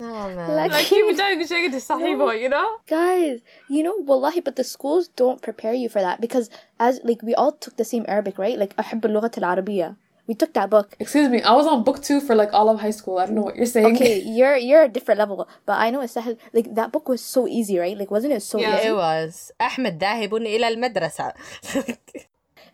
Oh 0.00 0.28
man. 0.34 0.50
Like, 0.56 0.70
لكن 0.72 1.12
مجاهد 1.12 1.36
يقول 1.36 1.48
شيء 1.48 1.78
صحيح, 1.78 2.18
you 2.42 2.48
know? 2.48 2.68
guys, 2.88 3.40
you 3.68 3.82
know, 3.84 3.94
wallahi, 4.04 4.40
but 4.40 4.56
the 4.56 4.64
schools 4.64 5.08
don't 5.08 5.40
prepare 5.40 5.72
you 5.72 5.88
for 5.88 6.00
that 6.02 6.20
because 6.20 6.50
as 6.80 7.00
like 7.04 7.22
we 7.22 7.34
all 7.34 7.52
took 7.52 7.76
the 7.76 7.84
same 7.84 8.04
Arabic, 8.08 8.38
right? 8.38 8.58
Like 8.58 8.74
أحب 8.80 9.04
اللغة 9.06 9.30
العربية. 9.38 9.96
We 10.28 10.34
took 10.34 10.54
that 10.54 10.70
book. 10.70 10.96
Excuse 10.98 11.28
me, 11.28 11.42
I 11.42 11.52
was 11.52 11.66
on 11.66 11.84
book 11.84 12.02
two 12.02 12.18
for 12.20 12.34
like 12.34 12.54
all 12.54 12.70
of 12.70 12.80
high 12.80 12.92
school. 12.92 13.18
I 13.18 13.26
don't 13.26 13.34
know 13.34 13.42
what 13.42 13.56
you're 13.56 13.66
saying. 13.66 13.94
Okay, 13.96 14.20
you're 14.24 14.56
you're 14.56 14.82
a 14.82 14.88
different 14.88 15.18
level, 15.18 15.46
but 15.66 15.76
I 15.78 15.90
know 15.90 16.00
it's 16.00 16.14
sahel. 16.14 16.36
Like 16.54 16.74
that 16.74 16.92
book 16.92 17.08
was 17.10 17.20
so 17.20 17.46
easy, 17.46 17.78
right? 17.78 17.96
Like 17.98 18.10
wasn't 18.10 18.32
it 18.32 18.40
so 18.40 18.58
Yeah. 18.58 18.78
easy? 18.78 18.88
It 18.88 18.94
was 18.96 19.52
أحمد 19.60 19.98
ذاهب 20.00 20.34
إلى 20.34 20.68
المدرسة. 20.68 21.32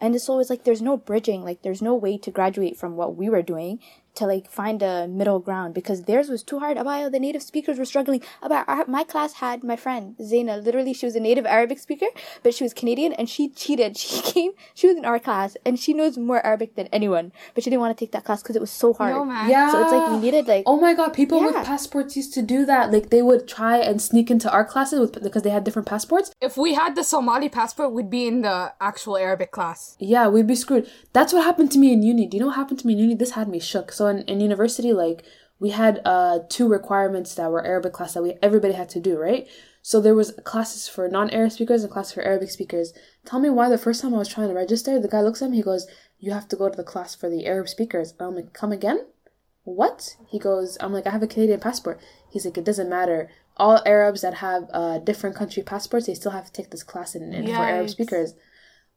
And 0.01 0.15
it's 0.15 0.29
always 0.31 0.49
like 0.49 0.65
there's 0.65 0.81
no 0.81 0.97
bridging, 0.97 1.45
like 1.45 1.61
there's 1.63 1.83
no 1.83 1.95
way 1.95 2.17
to 2.19 2.31
graduate 2.31 2.79
from 2.79 2.97
what 2.97 3.17
we 3.17 3.29
were 3.29 3.43
doing 3.43 3.81
to 4.16 4.26
like 4.26 4.50
find 4.50 4.82
a 4.82 5.08
middle 5.08 5.40
ground 5.40 5.74
because 5.74 6.04
theirs 6.04 6.30
was 6.30 6.44
too 6.44 6.60
hard. 6.60 6.78
Abaya, 6.78 7.12
the 7.12 7.20
native 7.20 7.44
speakers 7.44 7.78
were 7.78 7.86
struggling. 7.86 8.22
About 8.42 8.88
my 8.90 9.04
class 9.04 9.34
had 9.34 9.64
my 9.64 9.76
friend 9.76 10.16
Zaina. 10.20 10.64
Literally, 10.64 10.94
she 10.94 11.06
was 11.06 11.16
a 11.16 11.20
native 11.20 11.46
Arabic 11.46 11.80
speaker, 11.80 12.08
but 12.44 12.54
she 12.54 12.64
was 12.64 12.74
Canadian 12.74 13.14
and 13.14 13.30
she 13.30 13.50
cheated. 13.50 13.98
She 14.16 14.22
came, 14.22 14.52
she 14.74 14.88
was 14.88 14.96
in 14.98 15.04
our 15.04 15.20
class 15.20 15.58
and 15.66 15.80
she 15.80 15.94
knows 15.94 16.18
more 16.18 16.46
Arabic 16.46 16.76
than 16.76 16.88
anyone, 16.88 17.32
but 17.54 17.64
she 17.64 17.70
didn't 17.70 17.82
want 17.82 17.98
to 17.98 18.06
take 18.06 18.12
that 18.12 18.24
class 18.24 18.42
because 18.42 18.56
it 18.56 18.62
was 18.62 18.72
so 18.72 18.94
hard. 18.94 19.14
No, 19.14 19.26
man. 19.26 19.50
Yeah. 19.50 19.72
So 19.72 19.82
it's 19.82 19.92
like 19.92 20.12
we 20.12 20.20
needed 20.20 20.48
like 20.48 20.64
Oh 20.66 20.80
my 20.80 20.94
god, 20.94 21.10
people 21.10 21.42
with 21.42 21.56
passports 21.66 22.16
used 22.16 22.34
to 22.36 22.42
do 22.42 22.66
that. 22.66 22.92
Like 22.92 23.10
they 23.10 23.22
would 23.22 23.48
try 23.48 23.78
and 23.78 24.02
sneak 24.02 24.32
into 24.32 24.50
our 24.52 24.64
classes 24.64 25.00
with, 25.00 25.22
because 25.24 25.44
they 25.44 25.50
had 25.50 25.64
different 25.64 25.88
passports. 25.88 26.32
If 26.42 26.58
we 26.58 26.74
had 26.76 26.96
the 26.96 27.04
Somali 27.04 27.50
passport, 27.50 27.92
we'd 27.92 28.10
be 28.10 28.28
in 28.28 28.42
the 28.42 28.74
actual 28.80 29.18
Arabic 29.18 29.52
class. 29.52 29.96
Yeah, 30.00 30.28
we'd 30.28 30.48
be 30.48 30.56
screwed. 30.56 30.90
That's 31.14 31.34
what 31.34 31.44
happened 31.44 31.72
to 31.74 31.80
me 31.80 31.94
in 31.94 32.04
uni. 32.04 32.28
Do 32.28 32.38
you 32.38 32.42
know 32.42 32.48
what 32.48 32.56
happened 32.56 32.80
to 32.80 32.88
me 32.88 32.94
in 32.94 33.00
uni? 33.00 33.16
This 33.16 33.32
had 33.32 33.48
me 33.48 33.60
shook. 33.60 33.92
So 33.92 34.05
in, 34.08 34.24
in 34.24 34.40
university, 34.40 34.94
like 34.94 35.24
we 35.60 35.70
had 35.70 36.02
uh 36.06 36.40
two 36.50 36.68
requirements 36.68 37.36
that 37.36 37.52
were 37.52 37.66
Arabic 37.66 37.94
class 37.94 38.14
that 38.14 38.24
we 38.24 38.34
everybody 38.42 38.74
had 38.74 38.90
to 38.90 39.00
do, 39.00 39.18
right? 39.18 39.48
So 39.86 40.02
there 40.02 40.16
was 40.16 40.32
classes 40.44 40.88
for 40.88 41.08
non-Arab 41.08 41.52
speakers 41.52 41.84
and 41.84 41.94
classes 41.94 42.14
for 42.14 42.24
Arabic 42.24 42.50
speakers. 42.50 42.92
Tell 43.24 43.40
me 43.40 43.52
why 43.52 43.70
the 43.70 43.78
first 43.78 44.02
time 44.02 44.16
I 44.16 44.18
was 44.18 44.28
trying 44.28 44.48
to 44.48 44.56
register, 44.56 45.00
the 45.00 45.08
guy 45.08 45.22
looks 45.22 45.44
at 45.44 45.52
me, 45.52 45.58
he 45.58 45.62
goes, 45.62 45.86
You 46.18 46.32
have 46.32 46.48
to 46.48 46.56
go 46.56 46.70
to 46.70 46.76
the 46.76 46.84
class 46.84 47.14
for 47.14 47.30
the 47.30 47.46
Arab 47.46 47.70
speakers. 47.70 48.16
And 48.18 48.28
I'm 48.28 48.36
like, 48.36 48.52
come 48.52 48.72
again? 48.72 49.06
What? 49.64 50.16
He 50.28 50.40
goes, 50.40 50.76
I'm 50.80 50.92
like, 50.92 51.06
I 51.06 51.12
have 51.12 51.22
a 51.22 51.28
Canadian 51.28 51.60
passport. 51.60 52.00
He's 52.32 52.46
like, 52.46 52.58
it 52.58 52.66
doesn't 52.66 52.90
matter. 52.90 53.30
All 53.58 53.80
Arabs 53.86 54.22
that 54.22 54.34
have 54.34 54.64
uh, 54.74 54.98
different 54.98 55.36
country 55.36 55.62
passports, 55.62 56.08
they 56.08 56.16
still 56.16 56.32
have 56.32 56.48
to 56.48 56.52
take 56.52 56.72
this 56.72 56.82
class 56.82 57.14
in, 57.14 57.32
in 57.32 57.46
for 57.46 57.62
Arab 57.62 57.88
speakers. 57.92 58.34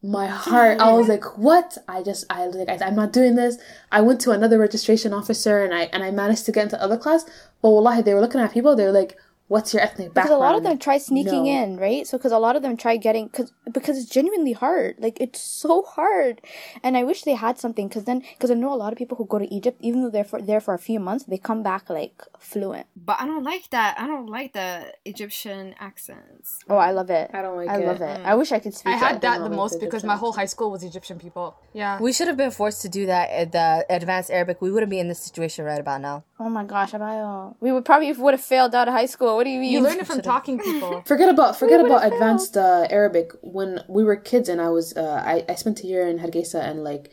My 0.01 0.29
heart, 0.29 0.79
I 0.79 0.93
was 0.93 1.09
like, 1.09 1.37
what? 1.37 1.77
I 1.89 2.05
just, 2.05 2.25
I 2.31 2.47
was 2.47 2.55
like, 2.55 2.69
I, 2.69 2.87
I'm 2.87 2.95
not 2.95 3.13
doing 3.13 3.35
this. 3.35 3.59
I 3.91 4.01
went 4.01 4.21
to 4.23 4.31
another 4.31 4.57
registration 4.57 5.13
officer 5.13 5.65
and 5.65 5.75
I 5.75 5.83
and 5.93 6.05
I 6.05 6.13
managed 6.13 6.47
to 6.47 6.53
get 6.53 6.65
into 6.65 6.81
other 6.81 6.97
class. 6.97 7.25
But 7.63 7.71
wallahi, 7.71 8.03
they 8.03 8.15
were 8.15 8.21
looking 8.21 8.41
at 8.41 8.53
people. 8.53 8.77
They 8.77 8.85
were 8.85 8.93
like, 8.93 9.19
what's 9.49 9.73
your 9.75 9.83
ethnic 9.83 10.15
background? 10.15 10.15
because 10.15 10.31
background? 10.31 10.43
a 10.43 10.47
lot 10.47 10.57
of 10.57 10.63
them 10.63 10.79
try 10.79 10.99
sneaking 10.99 11.45
No. 11.45 11.63
in, 11.63 11.77
right? 11.79 12.07
So 12.07 12.17
because 12.19 12.33
a 12.33 12.39
lot 12.39 12.55
of 12.57 12.63
them 12.63 12.77
try 12.77 12.97
getting 12.97 13.27
because 13.27 13.53
because 13.73 13.99
it's 13.99 14.09
genuinely 14.09 14.53
hard. 14.53 14.97
Like 14.99 15.21
it's 15.21 15.41
so 15.41 15.83
hard, 15.83 16.41
and 16.83 16.97
I 16.97 17.05
wish 17.05 17.23
they 17.23 17.35
had 17.35 17.59
something 17.59 17.89
because 17.89 18.05
then 18.05 18.23
because 18.35 18.51
I 18.51 18.55
know 18.55 18.73
a 18.73 18.77
lot 18.77 18.93
of 18.93 18.99
people 18.99 19.17
who 19.17 19.27
go 19.27 19.39
to 19.39 19.53
Egypt, 19.53 19.79
even 19.81 20.03
though 20.03 20.11
they're 20.11 20.25
for, 20.25 20.41
there 20.41 20.61
for 20.61 20.75
a 20.75 20.79
few 20.79 21.01
months, 21.01 21.25
they 21.25 21.39
come 21.39 21.63
back 21.63 21.91
like 21.91 22.23
fluent. 22.39 22.87
But 22.97 23.21
I 23.21 23.27
don't 23.27 23.45
like 23.45 23.71
that. 23.71 23.99
I 23.99 24.07
don't 24.07 24.27
like 24.29 24.53
the 24.53 24.95
Egyptian 25.05 25.75
accents. 25.81 26.59
Oh, 26.69 26.77
I 26.77 26.91
love 26.93 27.11
it. 27.11 27.31
I 27.33 27.43
don't 27.43 27.57
like 27.57 27.69
I 27.69 27.79
it. 27.79 27.83
I 27.83 27.87
love 27.87 28.01
it. 28.01 28.21
Mm. 28.21 28.25
I 28.25 28.35
wish 28.35 28.53
I 28.53 28.59
could 28.59 28.75
speak. 28.75 28.93
I 28.93 28.97
it. 28.97 29.01
had 29.01 29.21
that 29.23 29.41
not 29.41 29.51
the 29.51 29.57
most 29.57 29.75
because 29.81 30.03
Egyptian 30.05 30.09
my 30.09 30.17
whole 30.17 30.33
high 30.33 30.47
school 30.47 30.71
was 30.71 30.83
Egyptian 30.83 31.19
people. 31.19 31.57
Yeah. 31.73 32.01
We 32.01 32.13
should 32.13 32.29
have 32.29 32.37
been 32.37 32.51
forced 32.51 32.83
to 32.83 32.89
do 32.89 33.07
that 33.07 33.31
at 33.31 33.53
the 33.53 33.87
advanced 33.89 34.31
Arabic. 34.31 34.61
We 34.61 34.71
wouldn't 34.71 34.91
be 34.91 34.99
in 34.99 35.09
this 35.09 35.21
situation 35.21 35.65
right 35.65 35.81
about 35.81 36.01
now. 36.01 36.25
Oh 36.39 36.49
my 36.49 36.65
gosh, 36.65 36.93
Abayo. 36.93 37.51
Uh, 37.51 37.55
we 37.61 37.73
would 37.73 37.85
probably 37.85 38.13
would 38.13 38.35
have 38.35 38.41
failed 38.43 38.75
out 38.75 38.89
of 38.89 38.95
high 38.95 39.07
school. 39.07 39.37
What 39.39 39.45
do 39.45 39.51
you 39.51 39.61
mean? 39.61 39.71
You 39.71 39.83
learn 39.83 40.01
it 40.01 40.07
from 40.09 40.21
talking 40.21 40.59
people. 40.59 41.01
Forget 41.07 41.29
about 41.29 41.57
forget 41.57 41.81
would've 41.81 41.93
about 41.93 42.13
advanced 42.13 42.57
uh, 42.57 42.89
Arabic. 42.91 43.31
When 43.41 43.85
we 43.87 44.03
were 44.03 44.17
kids 44.17 44.49
and 44.49 44.61
I 44.61 44.71
was 44.71 44.97
uh, 44.97 45.23
I 45.25 45.45
I 45.49 45.55
spent 45.55 45.85
a 45.85 45.87
year 45.87 46.09
in 46.09 46.19
Hargeisa 46.19 46.61
and 46.61 46.83
like 46.83 47.13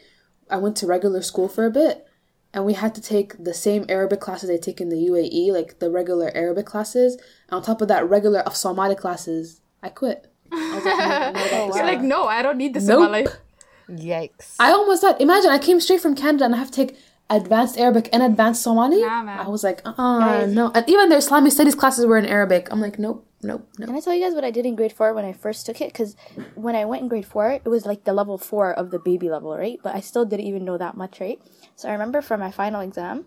I 0.49 0.57
went 0.57 0.75
to 0.77 0.87
regular 0.87 1.21
school 1.21 1.47
for 1.47 1.67
a 1.67 1.69
bit, 1.69 2.07
and 2.51 2.65
we 2.65 2.73
had 2.73 2.95
to 2.95 3.01
take 3.13 3.37
the 3.37 3.53
same 3.53 3.85
Arabic 3.89 4.21
classes 4.21 4.49
I 4.49 4.57
take 4.57 4.81
in 4.81 4.89
the 4.89 4.95
UAE, 4.95 5.53
like 5.53 5.77
the 5.77 5.91
regular 5.91 6.31
Arabic 6.33 6.65
classes. 6.65 7.13
And 7.47 7.57
on 7.57 7.61
top 7.61 7.79
of 7.83 7.89
that, 7.89 8.09
regular 8.09 8.39
of 8.39 8.55
Somali 8.55 8.95
classes. 8.95 9.61
I 9.83 9.89
quit. 9.89 10.25
I 10.51 10.75
was 10.77 10.83
like, 10.83 10.97
no, 10.97 11.03
I'm 11.03 11.33
not 11.33 11.45
about 11.45 11.67
this 11.67 11.75
You're 11.75 11.85
like, 11.85 12.01
no, 12.01 12.25
I 12.25 12.41
don't 12.41 12.57
need 12.57 12.73
this 12.73 12.85
Nope. 12.85 13.05
in 13.05 13.11
my 13.11 13.19
life. 13.19 13.33
Yikes. 13.87 14.55
I 14.59 14.71
almost 14.71 15.03
died. 15.03 15.21
Imagine 15.21 15.51
I 15.51 15.59
came 15.59 15.79
straight 15.79 16.01
from 16.01 16.15
Canada 16.15 16.45
and 16.45 16.55
I 16.55 16.57
have 16.57 16.71
to 16.71 16.85
take 16.85 16.97
advanced 17.29 17.77
Arabic 17.77 18.09
and 18.13 18.21
advanced 18.21 18.61
Somali. 18.61 19.01
Nah, 19.01 19.23
man. 19.23 19.39
I 19.39 19.47
was 19.47 19.63
like, 19.63 19.81
uh, 19.85 19.93
uh 19.97 20.45
no. 20.45 20.71
And 20.73 20.87
even 20.89 21.09
their 21.09 21.17
Islamic 21.17 21.51
studies 21.51 21.75
classes 21.75 22.05
were 22.05 22.17
in 22.17 22.25
Arabic. 22.25 22.67
I'm 22.71 22.81
like, 22.81 22.99
nope. 22.99 23.25
Nope. 23.41 23.67
No. 23.77 23.85
Can 23.85 23.95
I 23.95 23.99
tell 23.99 24.13
you 24.13 24.23
guys 24.25 24.33
what 24.33 24.43
I 24.43 24.49
did 24.49 24.65
in 24.65 24.75
grade 24.75 24.93
four 24.93 25.13
when 25.13 25.23
I 25.25 25.33
first 25.33 25.65
took 25.67 25.79
it? 25.79 25.93
Because 25.93 26.15
when 26.55 26.75
I 26.75 26.85
went 26.85 27.03
in 27.03 27.07
grade 27.07 27.25
four, 27.27 27.51
it 27.51 27.65
was 27.65 27.85
like 27.85 28.03
the 28.03 28.13
level 28.13 28.37
four 28.39 28.73
of 28.73 28.89
the 28.89 28.97
baby 28.97 29.29
level, 29.29 29.55
right? 29.55 29.79
But 29.83 29.93
I 29.95 29.99
still 29.99 30.25
didn't 30.25 30.47
even 30.47 30.65
know 30.65 30.77
that 30.79 30.97
much, 30.97 31.19
right? 31.19 31.39
So 31.75 31.87
I 31.89 31.91
remember 31.91 32.21
for 32.21 32.37
my 32.37 32.49
final 32.49 32.81
exam, 32.81 33.25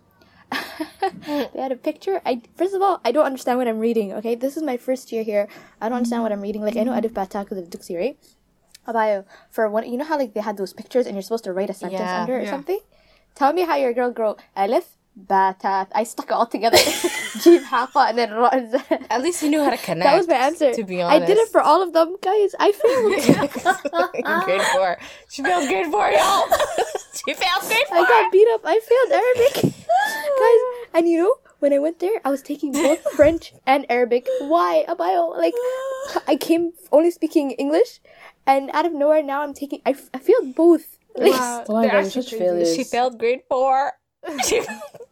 they 1.26 1.60
had 1.60 1.70
a 1.70 1.76
picture. 1.76 2.20
I 2.26 2.42
first 2.56 2.74
of 2.74 2.82
all, 2.82 3.00
I 3.04 3.12
don't 3.12 3.26
understand 3.26 3.58
what 3.58 3.68
I'm 3.68 3.78
reading. 3.78 4.12
Okay, 4.14 4.34
this 4.34 4.56
is 4.56 4.62
my 4.62 4.76
first 4.76 5.12
year 5.12 5.22
here. 5.22 5.46
I 5.80 5.88
don't 5.88 5.98
understand 5.98 6.22
what 6.22 6.32
I'm 6.32 6.40
reading. 6.40 6.62
Like 6.62 6.76
I 6.76 6.82
know 6.82 6.94
Alif 6.98 7.14
Bata 7.14 7.40
because 7.40 7.58
of 7.58 7.70
Duxi, 7.70 7.96
right? 7.96 8.18
Abayo 8.88 9.24
for 9.50 9.68
one. 9.70 9.88
You 9.88 9.98
know 9.98 10.04
how 10.04 10.18
like 10.18 10.34
they 10.34 10.40
had 10.40 10.56
those 10.56 10.72
pictures 10.72 11.06
and 11.06 11.14
you're 11.14 11.22
supposed 11.22 11.44
to 11.44 11.52
write 11.52 11.70
a 11.70 11.74
sentence 11.74 12.00
Yeah. 12.00 12.20
under 12.22 12.38
or 12.38 12.42
Yeah. 12.42 12.50
something. 12.50 12.80
Tell 13.38 13.52
me 13.52 13.62
how 13.62 13.76
your 13.76 13.92
girl 13.92 14.12
wrote 14.16 14.40
Alif 14.56 14.96
Bata. 15.14 15.86
I 15.94 16.02
stuck 16.02 16.26
it 16.26 16.32
all 16.32 16.46
together. 16.46 16.76
Haqa 17.70 18.10
and 18.10 18.18
then. 18.18 18.32
At 19.10 19.22
least 19.22 19.42
you 19.44 19.48
knew 19.50 19.62
how 19.62 19.70
to 19.70 19.76
connect. 19.76 20.04
That 20.10 20.16
was 20.16 20.26
my 20.26 20.34
answer. 20.34 20.72
To 20.74 20.82
be 20.82 21.00
honest. 21.00 21.22
I 21.22 21.26
did 21.26 21.38
it 21.38 21.48
for 21.48 21.60
all 21.60 21.80
of 21.80 21.92
them, 21.92 22.16
guys. 22.20 22.54
I 22.58 22.72
failed. 22.72 24.44
grade 24.44 24.62
four. 24.74 24.98
She 25.28 25.42
failed 25.44 25.68
grade 25.68 25.86
four, 25.86 26.10
y'all. 26.10 26.46
she 27.14 27.32
failed 27.34 27.62
grade 27.68 27.86
four. 27.86 27.98
I 27.98 28.04
got 28.08 28.32
beat 28.32 28.48
up. 28.54 28.62
I 28.64 28.80
failed 28.80 29.10
Arabic, 29.22 29.54
guys. 30.42 30.60
And 30.94 31.08
you 31.08 31.18
know, 31.18 31.34
when 31.60 31.72
I 31.72 31.78
went 31.78 32.00
there, 32.00 32.20
I 32.24 32.30
was 32.30 32.42
taking 32.42 32.72
both 32.72 33.00
French 33.14 33.54
and 33.66 33.86
Arabic. 33.88 34.26
Why, 34.40 34.84
Abayo. 34.88 35.36
Like, 35.36 35.54
I 36.26 36.34
came 36.36 36.72
only 36.90 37.12
speaking 37.12 37.52
English, 37.52 38.00
and 38.46 38.70
out 38.74 38.86
of 38.86 38.92
nowhere, 38.92 39.22
now 39.22 39.42
I'm 39.42 39.54
taking. 39.54 39.80
I, 39.86 39.90
f- 39.90 40.10
I 40.12 40.18
failed 40.18 40.54
both. 40.56 40.97
Like, 41.18 41.32
Wow, 41.32 41.64
Oh 41.68 41.74
my 41.74 41.82
they're 41.82 41.90
God, 41.92 42.00
you're 42.00 42.10
such 42.10 42.34
failures. 42.34 42.74
She 42.74 42.84
failed 42.84 43.18
grade 43.18 43.42
four. 43.48 43.92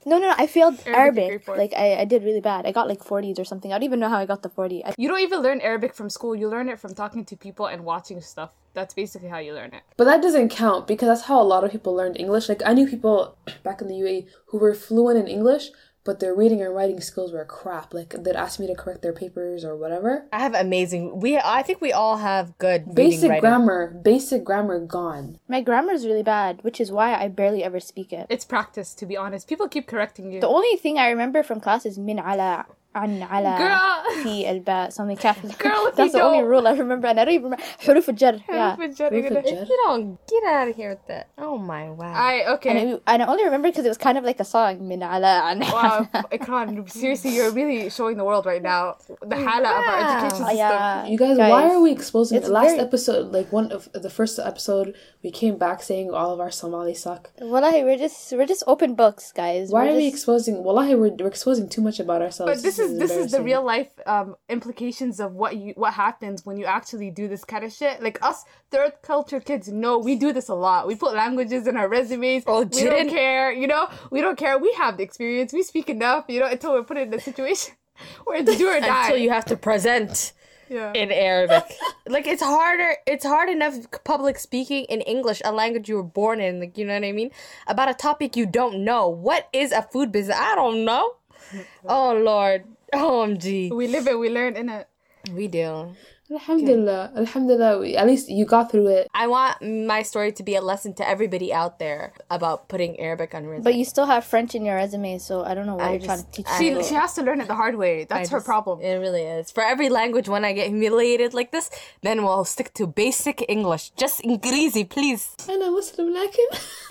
No, 0.09 0.19
no, 0.19 0.29
no. 0.29 0.35
I 0.39 0.47
failed 0.47 0.81
Arabic 0.87 1.25
Arabic. 1.25 1.49
Like, 1.49 1.73
I, 1.77 1.97
I 2.03 2.05
did 2.05 2.23
really 2.23 2.41
bad. 2.41 2.65
I 2.65 2.71
got 2.71 2.87
like 2.89 3.01
40s 3.01 3.41
or 3.41 3.45
something. 3.45 3.73
I 3.73 3.75
don't 3.77 3.83
even 3.83 3.99
know 3.99 4.09
how 4.09 4.19
I 4.19 4.27
got 4.27 4.43
the 4.43 4.49
40. 4.49 4.85
I, 4.85 4.95
You 4.97 5.09
don't 5.09 5.21
even 5.21 5.41
learn 5.41 5.61
Arabic 5.61 5.95
from 5.95 6.11
school. 6.11 6.37
You 6.37 6.49
learn 6.49 6.69
it 6.69 6.79
from 6.79 6.95
talking 6.95 7.25
to 7.25 7.37
people 7.37 7.67
and 7.67 7.85
watching 7.85 8.21
stuff. 8.21 8.51
That's 8.73 8.95
basically 8.95 9.29
how 9.29 9.39
you 9.39 9.53
learn 9.53 9.75
it. 9.75 9.83
But 9.97 10.05
that 10.05 10.23
doesn't 10.23 10.51
count 10.51 10.87
because 10.87 11.09
that's 11.09 11.23
how 11.23 11.41
a 11.41 11.43
lot 11.43 11.65
of 11.65 11.73
people 11.73 11.93
learned 11.95 12.21
English. 12.21 12.49
Like 12.49 12.63
I 12.65 12.73
knew 12.73 12.87
people 12.87 13.37
back 13.65 13.81
in 13.81 13.89
the 13.89 13.95
UAE 13.95 14.27
who 14.47 14.59
were 14.59 14.75
fluent 14.75 15.19
in 15.19 15.27
English, 15.27 15.71
but 16.07 16.21
their 16.21 16.35
reading 16.35 16.63
and 16.63 16.75
writing 16.75 17.01
skills 17.01 17.33
were 17.33 17.45
crap. 17.45 17.93
Like 17.93 18.11
they'd 18.19 18.35
ask 18.37 18.59
me 18.61 18.67
to 18.69 18.75
correct 18.75 19.03
their 19.03 19.13
papers 19.13 19.65
or 19.65 19.77
whatever. 19.77 20.27
I 20.33 20.39
have 20.39 20.55
amazing. 20.55 21.21
We 21.21 21.37
I 21.37 21.63
think 21.63 21.81
we 21.83 21.93
all 21.93 22.17
have 22.19 22.57
good 22.59 22.95
Basic 22.95 23.29
writing. 23.29 23.41
grammar, 23.41 23.89
basic 24.03 24.45
grammar 24.45 24.79
gone. 24.81 25.39
my 25.49 25.61
grammar 25.61 25.93
is 25.93 26.07
really 26.07 26.23
bad, 26.23 26.63
which 26.63 26.81
is 26.81 26.91
why 26.93 27.15
I 27.15 27.29
barely 27.29 27.63
ever 27.65 27.81
speak 27.81 28.13
it. 28.13 28.27
It's 28.31 28.45
practice, 28.45 28.95
to 28.95 29.05
be 29.07 29.17
honest. 29.17 29.49
People 29.49 29.69
keep 29.69 29.87
correcting 29.87 30.33
you. 30.33 30.41
The 30.41 30.49
only 30.49 30.77
thing 30.77 30.97
I 30.99 31.09
remember 31.11 31.43
from 31.43 31.61
class 31.61 31.85
is 31.85 31.99
min 31.99 32.19
ala 32.19 32.67
عن 32.96 33.24
على 33.24 33.56
Girl. 33.58 34.24
في 34.24 34.52
الباء 34.52 34.90
something 34.90 35.16
كاف 35.20 35.38
Girl, 35.58 35.88
if 35.88 35.96
that's 35.96 36.08
you 36.14 36.20
the 36.20 36.22
only 36.22 36.40
don't- 36.40 36.48
rule 36.50 36.68
I 36.68 36.72
remember 36.74 37.08
and 37.08 37.20
I 37.20 37.24
don't 37.26 37.34
even 37.34 37.44
remember 37.52 37.64
حروف 37.80 38.10
الجر 38.10 38.42
yeah 38.50 38.76
Proof 38.76 38.90
of 39.32 39.46
jet. 39.46 39.68
You 39.70 39.78
don't 39.86 40.18
get 40.28 40.44
out 40.44 40.68
of 40.68 40.76
here 40.76 40.90
with 40.90 41.06
that. 41.08 41.26
Oh 41.38 41.58
my 41.58 41.90
wow. 41.90 42.14
I 42.32 42.34
okay. 42.56 42.70
and 42.72 42.78
I, 43.08 43.14
and 43.14 43.24
I 43.24 43.26
only 43.28 43.46
remember 43.46 43.70
because 43.72 43.86
it 43.86 43.94
was 43.96 43.98
kind 44.08 44.18
of 44.18 44.26
like 44.26 44.40
a 44.42 44.44
song 44.56 44.80
من 44.90 45.02
على 45.04 45.26
عن 45.42 45.60
Wow, 45.72 46.08
Ikran, 46.38 46.90
seriously, 46.90 47.32
you're 47.36 47.52
really 47.52 47.90
showing 47.90 48.18
the 48.18 48.26
world 48.26 48.46
right 48.46 48.62
now 48.74 48.98
the 49.32 49.38
hala 49.48 49.70
of 49.80 49.84
our 49.92 50.00
education 50.08 50.44
Oh, 50.44 50.50
system. 50.50 50.58
yeah 50.58 51.06
You 51.12 51.18
guys, 51.18 51.38
why 51.38 51.64
are 51.74 51.80
we 51.80 51.92
exposing 52.00 52.38
it's 52.40 52.50
last 52.50 52.72
very- 52.76 52.80
episode? 52.88 53.32
Like 53.38 53.48
one 53.60 53.68
of 53.72 53.82
the 54.06 54.10
first 54.20 54.36
episode, 54.52 54.88
we 55.24 55.30
came 55.42 55.56
back 55.66 55.78
saying 55.90 56.08
all 56.20 56.32
of 56.36 56.40
our 56.44 56.52
Somali 56.62 56.94
suck. 57.06 57.22
Wallahi, 57.54 57.80
we're 57.88 58.02
just 58.06 58.20
we're 58.38 58.52
just 58.56 58.64
open 58.74 58.90
books 59.04 59.26
guys 59.44 59.64
Why 59.72 59.86
We're 59.86 59.92
are 59.92 59.96
we 59.96 60.06
just- 60.10 60.16
exposing? 60.16 60.56
Wallahi, 60.68 60.94
we're, 61.02 61.16
we're 61.22 61.34
exposing 61.36 61.66
too 61.76 61.84
much 61.88 61.98
about 62.06 62.22
ourselves. 62.28 62.50
But 62.52 62.60
this 62.68 62.78
is 62.85 62.85
this 62.95 63.11
is 63.11 63.33
the 63.33 63.43
real 63.43 63.65
life 63.65 63.89
um, 64.07 64.37
implications 64.49 65.21
of 65.21 65.33
what 65.33 65.57
you 65.57 65.73
what 65.77 65.93
happens 65.95 66.45
when 66.45 66.57
you 66.57 66.65
actually 66.65 67.11
do 67.11 67.29
this 67.29 67.45
kind 67.45 67.65
of 67.65 67.73
shit. 67.73 68.03
Like 68.03 68.23
us 68.23 68.45
third 68.71 68.93
culture 69.03 69.41
kids 69.41 69.69
know 69.69 69.99
we 69.99 70.17
do 70.17 70.33
this 70.33 70.49
a 70.49 70.55
lot. 70.55 70.87
We 70.87 70.95
put 70.97 71.15
languages 71.15 71.67
in 71.67 71.77
our 71.77 71.89
resumes. 71.89 72.45
Oh, 72.47 72.65
we 72.65 72.85
don't 72.85 73.09
care, 73.09 73.53
you 73.53 73.67
know. 73.67 73.89
We 74.11 74.21
don't 74.21 74.39
care. 74.39 74.59
We 74.59 74.73
have 74.75 74.97
the 74.97 75.03
experience. 75.03 75.53
We 75.53 75.63
speak 75.63 75.89
enough, 75.89 76.25
you 76.29 76.41
know, 76.41 76.47
until 76.47 76.73
we're 76.73 76.85
put 76.85 76.97
in 76.97 77.13
a 77.13 77.21
situation 77.21 77.75
where 78.25 78.39
it's 78.39 78.57
do 78.57 78.69
or 78.69 78.81
die. 78.81 79.05
Until 79.05 79.19
you 79.19 79.31
have 79.31 79.47
to 79.47 79.57
present 79.57 80.33
yeah. 80.69 80.93
in 80.95 81.11
Arabic. 81.11 81.65
like 82.07 82.27
it's 82.27 82.43
harder. 82.43 82.97
It's 83.07 83.25
hard 83.25 83.49
enough 83.49 83.75
public 84.05 84.39
speaking 84.39 84.85
in 84.85 85.01
English, 85.03 85.43
a 85.45 85.53
language 85.53 85.89
you 85.89 85.97
were 85.97 86.03
born 86.03 86.41
in. 86.41 86.61
Like 86.61 86.79
you 86.79 86.85
know 86.85 86.95
what 86.95 87.05
I 87.05 87.13
mean. 87.13 87.31
About 87.67 87.89
a 87.89 87.95
topic 87.95 88.37
you 88.37 88.47
don't 88.47 88.85
know. 88.85 89.09
What 89.09 89.49
is 89.53 89.73
a 89.73 89.83
food 89.83 90.13
business? 90.13 90.37
I 90.39 90.55
don't 90.55 90.85
know. 90.85 91.13
Oh 91.88 92.14
Lord. 92.14 92.64
OMG. 92.94 93.72
we 93.72 93.88
live 93.88 94.08
it. 94.08 94.18
We 94.20 94.30
learn 94.30 94.56
in 94.56 94.68
it. 94.70 94.88
We 95.34 95.48
do. 95.48 95.96
Alhamdulillah, 96.32 97.12
Alhamdulillah. 97.18 97.80
we- 97.80 97.98
At 97.98 98.08
least 98.08 98.30
you 98.30 98.46
got 98.46 98.72
through 98.72 98.88
it. 98.88 99.08
I 99.14 99.28
want 99.28 99.62
my 99.62 100.02
story 100.02 100.32
to 100.32 100.44
be 100.44 100.56
a 100.56 100.62
lesson 100.62 100.94
to 101.00 101.04
everybody 101.08 101.52
out 101.54 101.78
there 101.78 102.14
about 102.30 102.70
putting 102.70 102.98
Arabic 103.02 103.36
on 103.36 103.46
resume. 103.48 103.64
but 103.68 103.76
you 103.76 103.84
still 103.84 104.06
have 104.06 104.24
French 104.24 104.56
in 104.56 104.64
your 104.66 104.76
resume 104.76 105.18
so 105.20 105.44
I 105.44 105.54
don't 105.56 105.66
know 105.66 105.76
what 105.76 105.88
I 105.88 105.92
you're 105.94 106.08
trying 106.08 106.20
just- 106.24 106.32
to 106.32 106.38
teach 106.38 106.48
I 106.48 106.58
She 106.58 106.70
people. 106.70 106.84
she 106.84 106.96
has 106.96 107.14
to 107.16 107.22
learn 107.28 107.42
it 107.44 107.48
the 107.50 107.56
hard 107.64 107.76
way. 107.76 108.06
That's 108.06 108.30
I 108.30 108.32
her 108.32 108.38
just- 108.40 108.46
problem. 108.46 108.80
It 108.82 108.96
really 109.06 109.24
is. 109.24 109.52
For 109.52 109.62
every 109.64 109.90
language, 109.90 110.28
when 110.30 110.44
I 110.46 110.54
get 110.54 110.68
humiliated 110.70 111.34
like 111.34 111.52
this, 111.52 111.70
then 112.02 112.24
we'll 112.24 112.46
stick 112.46 112.74
to 112.80 112.88
basic 112.88 113.44
English. 113.50 113.92
Just 114.04 114.22
Ingrizi, 114.24 114.84
please. 114.88 115.36
أنا 115.50 115.70
مسلم 115.70 116.14
لكن 116.18 116.48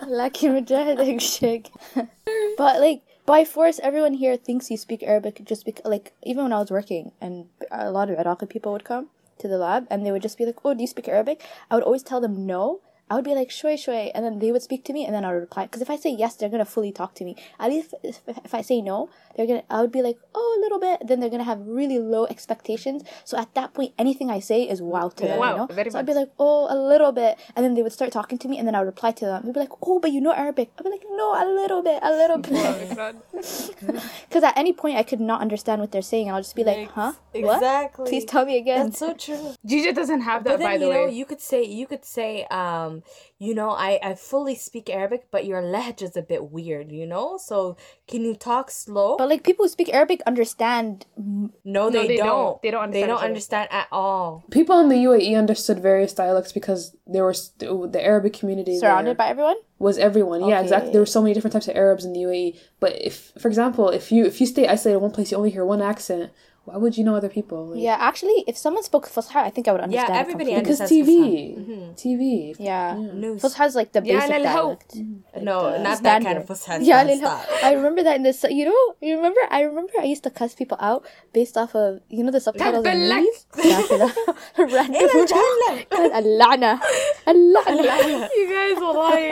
لكن 0.09 0.55
مجاهد 0.55 1.21
شيك 1.21 1.67
but 2.59 2.75
like 2.81 3.01
by 3.26 3.44
force 3.44 3.80
everyone 3.82 4.14
here 4.14 4.38
thinks 4.38 4.70
you 4.70 4.78
speak 4.78 5.02
Arabic 5.02 5.42
just 5.44 5.66
because 5.66 5.86
like 5.86 6.14
even 6.24 6.44
when 6.44 6.54
I 6.54 6.60
was 6.60 6.70
working 6.70 7.12
and 7.20 7.48
a 7.72 7.92
lot 7.92 8.10
of 8.10 8.20
Iraqi 8.20 8.46
people 8.46 8.72
would 8.72 8.84
come 8.84 9.08
to 9.40 9.48
the 9.48 9.58
lab 9.58 9.88
and 9.90 10.06
they 10.06 10.12
would 10.12 10.22
just 10.22 10.38
be 10.38 10.46
like 10.46 10.64
oh 10.64 10.74
do 10.74 10.82
you 10.82 10.88
speak 10.88 11.08
Arabic? 11.08 11.44
I 11.70 11.76
would 11.76 11.84
always 11.84 12.04
tell 12.04 12.22
them 12.22 12.46
no 12.46 12.82
I 13.10 13.16
would 13.16 13.24
be 13.26 13.36
like 13.36 13.52
shui 13.52 13.78
shui, 13.78 14.12
and 14.16 14.26
then 14.26 14.40
they 14.40 14.52
would 14.52 14.64
speak 14.64 14.84
to 14.86 14.94
me 14.94 15.06
and 15.06 15.14
then 15.14 15.24
I 15.24 15.32
would 15.34 15.40
reply. 15.40 15.64
Because 15.66 15.82
if 15.82 15.90
I 15.90 15.96
say 15.96 16.10
yes 16.10 16.36
they're 16.36 16.50
gonna 16.50 16.66
fully 16.66 16.92
talk 16.92 17.14
to 17.16 17.24
me. 17.24 17.36
At 17.60 17.70
least 17.70 17.94
if, 18.04 18.22
if 18.28 18.54
I 18.54 18.62
say 18.62 18.82
no 18.82 19.10
they're 19.36 19.46
gonna 19.46 19.64
I 19.70 19.82
would 19.82 19.92
be 19.92 20.02
like 20.02 20.18
oh 20.34 20.58
a 20.58 20.60
little 20.64 20.80
bit 20.80 21.08
then 21.08 21.20
they're 21.20 21.30
gonna 21.30 21.44
have 21.44 21.60
really 21.68 22.00
low 22.00 22.26
expectations. 22.26 23.04
So 23.24 23.38
at 23.38 23.54
that 23.54 23.74
point 23.74 23.94
anything 24.00 24.32
I 24.32 24.40
say 24.40 24.64
is 24.64 24.82
wow 24.82 25.10
to 25.10 25.28
them 25.28 25.40
Wow, 25.40 25.52
you 25.52 25.58
know? 25.58 25.66
Very 25.68 25.92
so 25.92 26.00
I'd 26.00 26.06
be 26.06 26.14
like 26.14 26.32
oh 26.40 26.68
a 26.70 26.78
little 26.78 27.12
bit 27.12 27.38
and 27.56 27.64
then 27.64 27.76
they 27.76 27.84
would 27.84 27.94
start 27.94 28.12
talking 28.12 28.38
to 28.40 28.48
me 28.48 28.58
and 28.58 28.68
then 28.68 28.76
I 28.76 28.80
would 28.80 28.88
reply 28.88 29.12
to 29.12 29.26
them. 29.26 29.46
They'd 29.46 29.54
be 29.54 29.60
like 29.60 29.74
oh 29.84 30.00
but 30.00 30.12
you 30.12 30.22
know 30.22 30.34
Arabic. 30.34 30.72
I'd 30.80 30.84
be 30.84 30.90
like 30.90 31.04
no 31.12 31.34
a 31.34 31.46
little 31.46 31.84
bit 31.84 32.00
a 32.02 32.12
little 32.12 32.38
bit. 32.40 33.16
Because 34.28 34.44
at 34.44 34.58
any 34.58 34.74
point 34.74 34.98
I 34.98 35.04
could 35.04 35.20
not 35.22 35.42
understand 35.42 35.80
what 35.80 35.92
they're 35.92 36.02
saying 36.02 36.28
and 36.28 36.36
I'll 36.36 36.42
just 36.42 36.56
be 36.56 36.64
like 36.64 36.90
huh? 36.92 37.14
What? 37.34 37.58
Exactly. 37.58 38.10
please 38.10 38.26
tell 38.26 38.46
me 38.46 38.58
again. 38.58 38.88
That's 38.88 39.00
so 39.00 39.14
true. 39.14 39.54
Gigi 39.66 39.92
doesn't 39.94 40.22
have 40.22 40.44
that, 40.46 40.52
But 40.52 40.60
then 40.60 40.72
by 40.72 40.78
the 40.78 40.86
you 40.88 40.94
know, 40.94 41.06
way. 41.06 41.14
you 41.14 41.26
could 41.26 41.42
say 41.42 41.64
you 41.64 41.86
could 41.88 42.04
say, 42.06 42.46
um, 42.46 42.95
Um, 42.96 43.04
you 43.40 43.54
know, 43.54 43.72
I 43.72 44.00
I 44.02 44.16
fully 44.16 44.56
speak 44.56 44.90
Arabic, 44.90 45.28
but 45.32 45.46
your 45.46 45.62
lehj 45.62 46.02
is 46.02 46.16
a 46.16 46.22
bit 46.22 46.52
weird, 46.52 46.92
you 46.92 47.06
know. 47.06 47.38
So 47.38 47.78
can 48.08 48.24
you 48.24 48.36
talk 48.36 48.72
slow? 48.72 49.18
but 49.18 49.30
like 49.30 49.44
people 49.44 49.66
who 49.66 49.70
speak 49.70 49.94
Arabic 49.94 50.22
understand 50.26 51.06
no, 51.64 51.90
they, 51.90 52.08
they 52.08 52.18
don't. 52.18 52.28
don't. 52.28 52.62
They 52.62 52.72
don't 52.72 52.84
understand. 52.84 53.04
They 53.04 53.08
don't 53.08 53.24
understand 53.24 53.68
at 53.72 53.88
all. 53.92 54.44
people 54.52 54.80
in 54.80 54.90
the 54.90 54.96
UAE 54.96 55.38
understood 55.38 55.80
various 55.80 56.14
dialects 56.14 56.52
because 56.52 56.96
there 57.08 57.26
was 57.26 57.52
the 57.60 58.00
Arabic 58.02 58.34
community 58.34 58.78
surrounded 58.80 59.10
there 59.10 59.16
by 59.16 59.28
everyone 59.30 59.58
was 59.80 59.98
everyone. 59.98 60.48
Yeah, 60.48 60.62
exactly. 60.62 60.92
There 60.92 61.02
were 61.02 61.06
so 61.06 61.22
many 61.22 61.34
different 61.34 61.54
types 61.54 61.68
of 61.68 61.76
Arabs 61.76 62.06
in 62.06 62.14
the 62.14 62.22
UAE. 62.22 62.58
But 62.80 63.02
if, 63.02 63.32
for 63.40 63.48
example, 63.48 63.90
if 63.90 64.12
you 64.12 64.26
if 64.26 64.40
you 64.40 64.48
stay 64.48 64.68
isolated 64.68 64.98
in 64.98 65.02
one 65.02 65.12
place, 65.12 65.32
you 65.32 65.38
only 65.38 65.52
hear 65.52 65.66
one 65.66 65.82
accent 65.82 66.32
Why 66.67 66.77
would 66.83 66.95
you 66.99 67.05
know 67.05 67.15
other 67.19 67.31
people? 67.31 67.61
Like, 67.69 67.81
yeah 67.87 67.97
actually 68.09 68.39
if 68.51 68.57
someone 68.65 68.83
spoke 68.89 69.07
Fusha 69.15 69.37
I 69.49 69.51
think 69.55 69.65
I 69.69 69.73
would 69.75 69.81
understand 69.87 70.15
it 70.15 70.21
everybody 70.25 70.51
completely. 70.57 70.63
because 70.63 70.81
understands 70.81 71.09
TV, 71.97 72.21
TV. 72.21 72.23
yeah 72.71 72.95
News. 73.23 73.41
Fusha 73.43 73.67
is 73.71 73.75
like 73.81 73.91
the 73.97 74.03
Yeah, 74.05 74.19
basic 74.21 74.31
lal 74.45 74.53
how- 74.57 74.63
dialect 74.67 74.91
No, 75.49 75.57
the 75.73 75.79
not 75.87 76.03
that 76.07 76.23
kind 76.23 76.39
of 76.39 76.45
standard. 76.45 76.49
fushat. 76.51 76.87
Yeah, 76.91 77.01
Stop. 77.17 77.39
lil- 77.49 77.67
I 77.69 77.71
remember 77.79 78.03
that 78.07 78.17
in 78.21 78.25
this. 78.29 78.39
You 78.59 78.65
know, 78.71 78.83
you 79.09 79.13
remember? 79.21 79.41
I 79.59 79.61
remember 79.71 79.93
I 80.05 80.05
used 80.15 80.25
to 80.29 80.31
cuss 80.41 80.53
people 80.61 80.77
out 80.91 81.01
based 81.39 81.57
off 81.63 81.73
of 81.75 81.89
you 82.17 82.23
know 82.25 82.31
the 82.39 82.43
subtitles 82.49 82.85
of 82.85 82.93
تبلك. 82.93 83.25
movies. 83.25 83.39
Random. 84.77 85.01
اللعنة 86.21 86.81
اللعنة 87.29 88.29
you 88.41 88.47
guys 88.55 88.77
will 88.83 88.95
lie. 88.95 89.29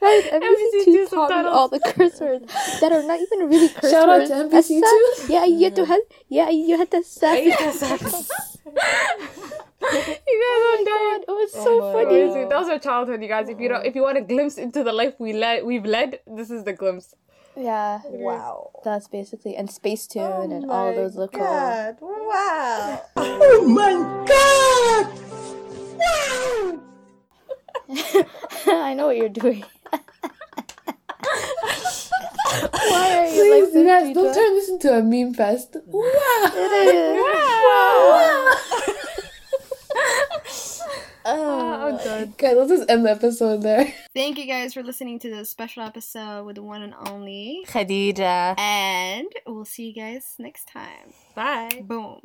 Guys, 0.00 0.24
MBC2 0.38 0.84
MBC2 0.90 1.10
taught 1.10 1.30
me 1.30 1.36
subtitles. 1.36 1.54
all 1.56 1.68
the 1.68 1.80
curse 1.80 2.18
words 2.20 2.44
that 2.80 2.90
are 2.92 3.02
not 3.10 3.18
even 3.26 3.48
really 3.48 3.68
curse 3.68 3.90
Shout 3.90 4.08
out 4.08 4.18
words. 4.20 4.30
to 4.30 4.36
MBC2. 4.48 4.82
السا- 4.82 5.32
يا 5.32 5.42
أيتها 5.44 5.96
يا 6.30 6.48
أيها 6.48 6.86
السافل 6.94 7.52
you 9.82 10.38
guys 10.44 10.62
are 10.70 10.84
dying. 10.84 11.22
It 11.26 11.34
was 11.42 11.52
so 11.52 11.92
funny. 11.92 12.10
Seriously, 12.10 12.44
that 12.44 12.58
was 12.60 12.68
our 12.68 12.78
childhood, 12.78 13.22
you 13.22 13.28
guys. 13.28 13.48
If 13.48 13.58
you 13.58 13.68
don't, 13.68 13.84
if 13.84 13.94
you 13.96 14.02
want 14.02 14.18
a 14.18 14.20
glimpse 14.20 14.56
into 14.58 14.84
the 14.84 14.92
life 14.92 15.14
we 15.18 15.32
led, 15.32 15.64
we've 15.64 15.84
led, 15.84 16.20
this 16.26 16.50
is 16.50 16.64
the 16.64 16.72
glimpse. 16.72 17.14
Yeah, 17.56 18.00
Wow. 18.04 18.70
that's 18.84 19.08
basically 19.08 19.56
and 19.56 19.68
Space 19.70 20.06
Tune 20.06 20.52
and 20.52 20.70
all 20.70 20.88
of 20.90 20.94
those 20.96 21.16
local. 21.16 21.40
Wow. 21.40 23.02
I 28.66 28.94
know 28.94 29.06
what 29.06 29.16
you're 29.16 29.28
doing. 29.28 29.64
Why 32.89 33.17
are 33.17 33.25
you 33.25 33.31
Please, 33.31 33.73
like 33.73 33.73
you 33.73 33.87
guys, 33.87 34.13
don't 34.13 34.33
turn 34.33 34.55
this 34.55 34.69
into 34.69 34.97
a 34.97 35.01
meme 35.03 35.33
fest. 35.33 35.77
Wow. 35.85 36.51
it 36.53 36.71
is 40.47 40.81
Oh, 41.27 41.87
I'm 41.87 41.97
done. 41.97 42.33
Okay, 42.33 42.53
let's 42.53 42.69
just 42.69 42.87
end 42.89 43.03
the 43.03 43.09
episode 43.09 43.63
there. 43.63 43.91
Thank 44.13 44.37
you 44.37 44.45
guys 44.45 44.75
for 44.75 44.83
listening 44.83 45.17
to 45.19 45.29
this 45.31 45.49
special 45.49 45.81
episode 45.81 46.45
with 46.45 46.57
the 46.57 46.61
one 46.61 46.83
and 46.83 46.93
only. 47.07 47.65
Khadija. 47.67 48.59
And 48.59 49.27
we'll 49.47 49.65
see 49.65 49.87
you 49.87 49.93
guys 49.93 50.35
next 50.37 50.67
time. 50.67 51.13
Bye. 51.33 51.83
Boom. 51.83 52.21